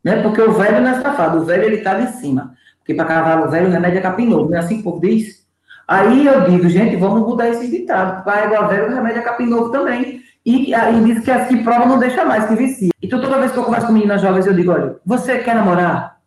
[0.03, 0.21] Né?
[0.21, 2.55] Porque o velho não é safado, o velho ele estava em cima.
[2.79, 5.01] Porque para cavalo velho o remédio é capim novo, não é assim que o povo
[5.01, 5.47] diz?
[5.87, 8.23] Aí eu digo, gente, vamos mudar esse ditado.
[8.23, 10.22] Para igual velho, o remédio é capim novo também.
[10.45, 12.91] E aí diz que as que prova não deixa mais, que vicia.
[13.01, 16.19] Então toda vez que eu converso com meninas jovens, eu digo, olha, você quer namorar?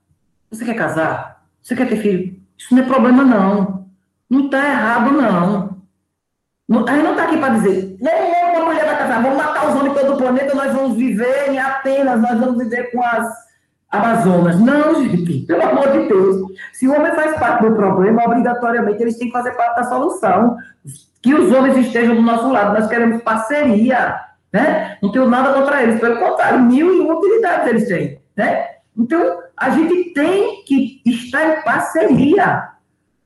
[0.50, 1.42] Você quer casar?
[1.62, 2.36] Você quer ter filho?
[2.56, 3.86] Isso não é problema, não.
[4.30, 5.76] Não está errado, não.
[6.68, 6.88] não.
[6.88, 9.76] A gente não está aqui para dizer, nem uma mulher vai casar, vamos matar os
[9.76, 13.46] homens todo o planeta, nós vamos viver em Atenas, nós vamos viver com as
[13.90, 14.60] Amazonas.
[14.60, 16.52] Não, gente, pelo amor de Deus.
[16.72, 20.56] Se o homem faz parte do problema, obrigatoriamente eles têm que fazer parte da solução.
[21.26, 22.78] Que os homens estejam do nosso lado.
[22.78, 24.20] Nós queremos parceria,
[24.52, 24.96] né?
[25.02, 28.76] Não tenho nada contra eles, pelo contrário, mil e uma utilidades eles têm, né?
[28.96, 32.68] Então, a gente tem que estar em parceria.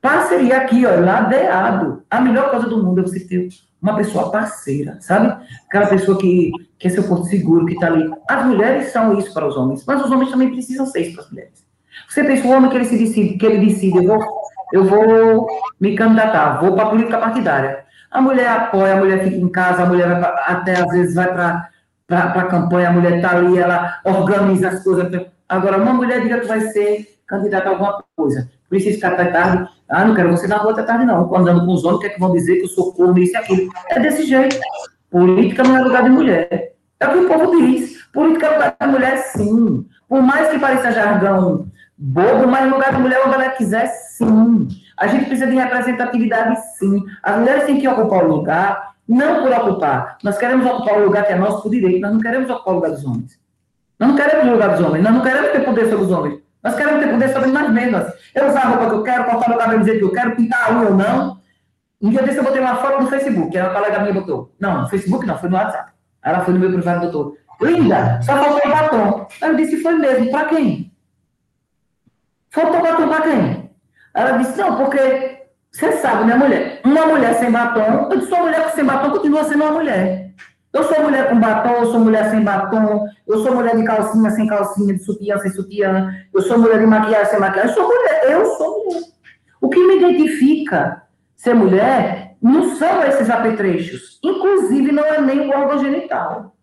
[0.01, 2.03] Parceria aqui, ó, ladeado.
[2.09, 3.49] A melhor coisa do mundo é você ter
[3.79, 5.37] uma pessoa parceira, sabe?
[5.67, 6.49] Aquela pessoa que,
[6.79, 8.11] que é seu porto seguro, que está ali.
[8.27, 11.25] As mulheres são isso para os homens, mas os homens também precisam ser isso para
[11.25, 11.63] as mulheres.
[12.09, 14.41] Você pensa, o homem que ele se decide, que ele decide, eu vou,
[14.73, 15.47] eu vou
[15.79, 17.80] me candidatar, vou para a política partidária.
[18.11, 21.33] A mulher apoia, a mulher fica em casa, a mulher pra, até às vezes vai
[21.33, 21.69] para
[22.09, 25.09] a campanha, a mulher está ali, ela organiza as coisas.
[25.47, 28.49] Agora, uma mulher diga que vai ser candidata a alguma coisa.
[28.69, 29.69] Precisa ficar até tarde.
[29.89, 31.33] Ah, não quero você na rua até tarde, não.
[31.33, 33.33] Andando com os homens, o que é que vão dizer que eu sou corno, isso
[33.33, 33.71] e aquilo.
[33.89, 34.59] É desse jeito.
[35.09, 36.73] Política não é lugar de mulher.
[36.99, 38.01] É o que o povo diz.
[38.13, 39.85] Política é lugar de mulher, sim.
[40.07, 44.67] Por mais que pareça jargão bobo, mas lugar de mulher onde ela quiser, sim.
[45.01, 47.03] A gente precisa de representatividade, sim.
[47.23, 50.19] As mulheres têm que ocupar o lugar, não por ocupar.
[50.23, 52.75] Nós queremos ocupar o lugar que é nosso por direito, nós não queremos ocupar o
[52.75, 53.39] lugar dos homens.
[53.99, 56.39] Nós não queremos o lugar dos homens, nós não queremos ter poder sobre os homens.
[56.63, 58.13] Nós queremos ter poder sobre nós mesmos.
[58.35, 60.71] Eu usar a roupa que eu quero, cortar meu cabelo dizer que eu quero, pintar
[60.71, 61.41] a ou não.
[61.99, 64.53] Um dia desse eu botei uma foto no Facebook, que a colega minha botou.
[64.59, 65.91] Não, no Facebook não, foi no WhatsApp.
[66.23, 67.37] Ela foi no meu privado e botou.
[67.59, 69.27] Linda, só faltou batom.
[69.41, 70.91] Eu disse, foi mesmo, para quem?
[72.51, 73.60] Faltou batom para quem?
[74.13, 75.39] Ela disse, não, porque
[75.71, 76.81] você sabe, né, mulher?
[76.83, 80.31] Uma mulher sem batom, eu uma mulher sem batom continua sendo uma mulher.
[80.73, 84.29] Eu sou mulher com batom, eu sou mulher sem batom, eu sou mulher de calcinha
[84.31, 87.87] sem calcinha, de sutiã sem sutiã, eu sou mulher de maquiagem sem maquiagem, eu sou
[87.87, 89.01] mulher, eu sou mulher.
[89.61, 91.03] O que me identifica
[91.35, 96.55] ser mulher não são esses apetrechos, inclusive não é nem o órgão genital.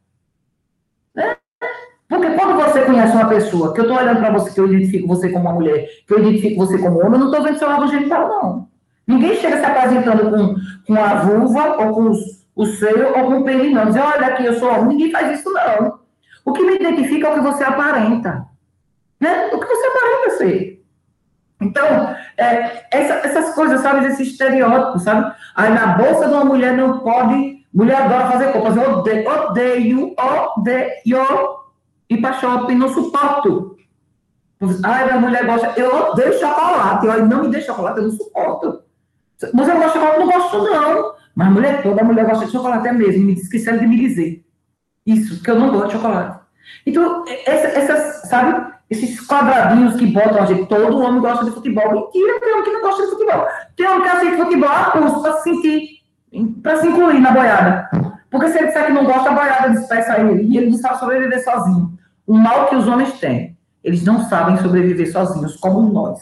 [2.08, 5.08] Porque quando você conhece uma pessoa, que eu estou olhando para você, que eu identifico
[5.08, 7.68] você como uma mulher, que eu identifico você como homem, eu não estou vendo seu
[7.68, 8.68] órgão genital, não.
[9.06, 10.54] Ninguém chega se apresentando com,
[10.86, 13.86] com a vulva ou com os o seio ou com o pênis, não.
[13.86, 14.88] Dizer, olha aqui, eu sou homem.
[14.88, 16.00] Ninguém faz isso, não.
[16.44, 18.46] O que me identifica é o que você aparenta.
[19.20, 19.46] Né?
[19.52, 20.84] O que você aparenta ser.
[21.60, 25.32] Então, é, essa, essas coisas, sabe, esse estereótipo, sabe?
[25.54, 27.64] Aí na bolsa de uma mulher não pode.
[27.72, 28.76] Mulher adora fazer compras.
[28.76, 31.58] Eu odeio, odeio, odeio
[32.10, 33.76] ir para shopping, não suporto.
[34.84, 35.72] Ai, a mulher gosta.
[35.76, 37.06] Eu odeio chocolate.
[37.06, 38.82] Eu não me dê chocolate, eu não suporto.
[39.38, 40.18] Você não gosta de chocolate?
[40.18, 41.12] Não gosto, não.
[41.34, 43.24] Mas mulher, toda mulher gosta de chocolate, é mesmo.
[43.24, 44.44] Me esqueceram de me dizer.
[45.06, 46.40] Isso, porque eu não gosto de chocolate.
[46.84, 52.10] Então, essa, essas, sabe, esses quadradinhos que botam a gente, todo homem gosta de futebol.
[52.12, 53.46] Mentira, tem homem que não gosta de futebol.
[53.76, 55.88] Tem homem que assiste futebol a curso para se sentir,
[56.62, 57.90] para se incluir na boiada.
[58.30, 60.42] Porque se ele disser que não gosta, a boiada dispersa ele.
[60.42, 61.97] E ele não sabe sobreviver sozinho.
[62.28, 66.20] O mal que os homens têm, eles não sabem sobreviver sozinhos, como nós.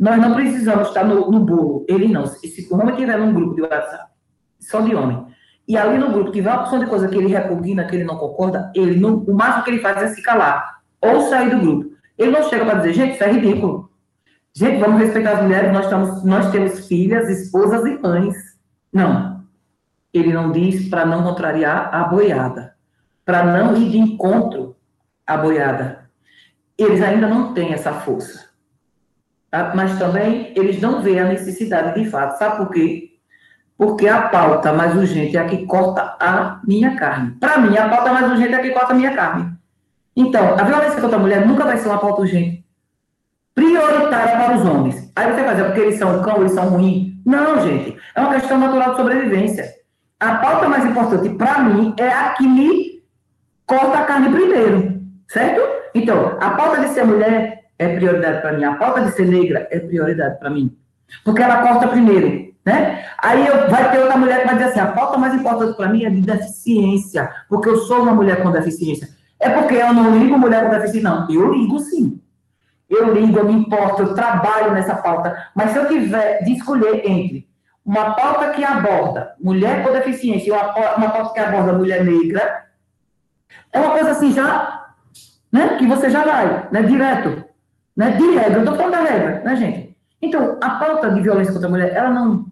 [0.00, 1.84] Nós não precisamos estar no, no bolo.
[1.86, 2.26] Ele não.
[2.26, 4.10] Se o homem estiver num grupo de WhatsApp,
[4.58, 5.26] só de homem,
[5.68, 8.16] e ali no grupo tiver uma opção de coisa que ele repugna, que ele não
[8.16, 11.90] concorda, ele não, o máximo que ele faz é se calar ou sair do grupo.
[12.16, 13.90] Ele não chega para dizer, gente, isso é ridículo.
[14.54, 18.34] Gente, vamos respeitar as mulheres, nós, estamos, nós temos filhas, esposas e mães.
[18.90, 19.44] Não.
[20.14, 22.74] Ele não diz para não contrariar a boiada,
[23.22, 24.77] para não ir de encontro
[25.28, 26.08] à boiada.
[26.76, 28.48] Eles ainda não têm essa força.
[29.50, 29.72] Tá?
[29.74, 32.38] Mas também eles não veem a necessidade de fato.
[32.38, 33.10] Sabe por quê?
[33.76, 37.32] Porque a pauta mais urgente é a que corta a minha carne.
[37.38, 39.52] Para mim, a pauta mais urgente é a que corta a minha carne.
[40.16, 42.64] Então, a violência contra a mulher nunca vai ser uma pauta urgente.
[43.54, 45.12] Prioritária para os homens.
[45.14, 47.12] Aí você vai dizer, porque eles são cão, eles são ruins.
[47.24, 47.96] Não, gente.
[48.14, 49.74] É uma questão natural de sobrevivência.
[50.18, 53.04] A pauta mais importante para mim é a que me
[53.64, 54.97] corta a carne primeiro.
[55.28, 55.60] Certo?
[55.94, 58.64] Então, a pauta de ser mulher é prioridade para mim.
[58.64, 60.76] A pauta de ser negra é prioridade para mim.
[61.24, 63.04] Porque ela corta primeiro, né?
[63.18, 65.88] Aí eu, vai ter outra mulher que vai dizer assim, a pauta mais importante para
[65.88, 69.08] mim é de deficiência, porque eu sou uma mulher com deficiência.
[69.40, 71.30] É porque eu não ligo mulher com deficiência, não.
[71.30, 72.20] Eu ligo sim.
[72.88, 75.50] Eu ligo, eu me importo, eu trabalho nessa pauta.
[75.54, 77.46] Mas se eu tiver de escolher entre
[77.84, 82.66] uma pauta que aborda mulher com deficiência e uma, pauta que aborda mulher negra,
[83.72, 84.77] é uma coisa assim já,
[85.52, 85.76] né?
[85.76, 86.82] Que você já vai, né?
[86.82, 87.44] Direto,
[87.96, 88.12] né?
[88.12, 89.96] De regra, eu tô falando da regra, né, gente?
[90.20, 92.46] Então, a pauta de violência contra a mulher, ela não,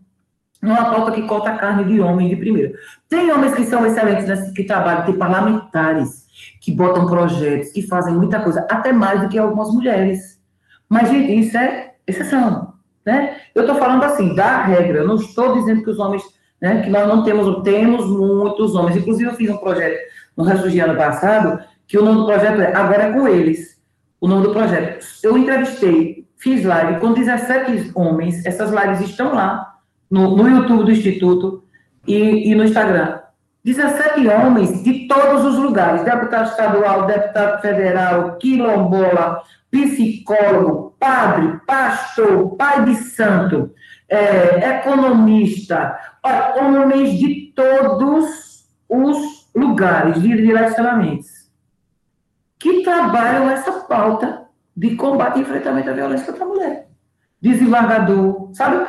[0.63, 2.73] não é uma pauta que corta a carne de homem de primeira.
[3.09, 6.27] Tem homens que são excelentes, né, que trabalham, tem parlamentares,
[6.61, 10.41] que botam projetos, que fazem muita coisa, até mais do que algumas mulheres.
[10.89, 12.75] Mas, gente, isso é exceção.
[13.05, 13.37] Né?
[13.55, 16.23] Eu estou falando assim, da regra, eu não estou dizendo que os homens,
[16.61, 18.97] né, que nós não temos, temos muitos homens.
[18.97, 19.99] Inclusive, eu fiz um projeto
[20.37, 23.77] no Ressurgir ano passado, que o nome do projeto é Agora é com eles.
[24.21, 25.07] O nome do projeto.
[25.23, 29.77] Eu entrevistei, fiz live com 17 homens, essas lives estão lá
[30.11, 31.65] no, no YouTube do Instituto
[32.07, 33.21] e, e no Instagram.
[33.63, 42.85] 17 homens de todos os lugares, deputado estadual, deputado federal, quilombola, psicólogo, padre, pastor, pai
[42.85, 43.73] de santo,
[44.09, 45.99] é, economista,
[46.61, 51.36] homens de todos os lugares de direcionamentos
[52.59, 54.47] que trabalham essa pauta
[54.77, 56.89] de combate e enfrentamento à violência contra a mulher.
[57.41, 58.87] Desembargador, sabe?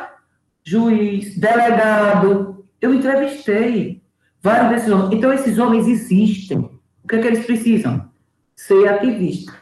[0.64, 2.66] Juiz, delegado.
[2.80, 4.02] Eu entrevistei
[4.42, 5.14] vários desses homens.
[5.14, 6.58] Então, esses homens existem.
[6.58, 8.08] O que é que eles precisam?
[8.54, 9.52] Ser ativista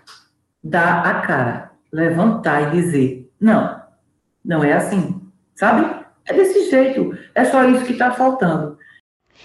[0.69, 3.81] dar a cara, levantar e dizer: não,
[4.45, 5.21] não é assim,
[5.55, 6.05] sabe?
[6.25, 7.17] É desse jeito.
[7.35, 8.77] É só isso que está faltando.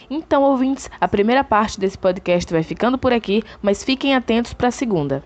[0.09, 4.69] Então, ouvintes, a primeira parte desse podcast vai ficando por aqui, mas fiquem atentos para
[4.69, 5.23] a segunda.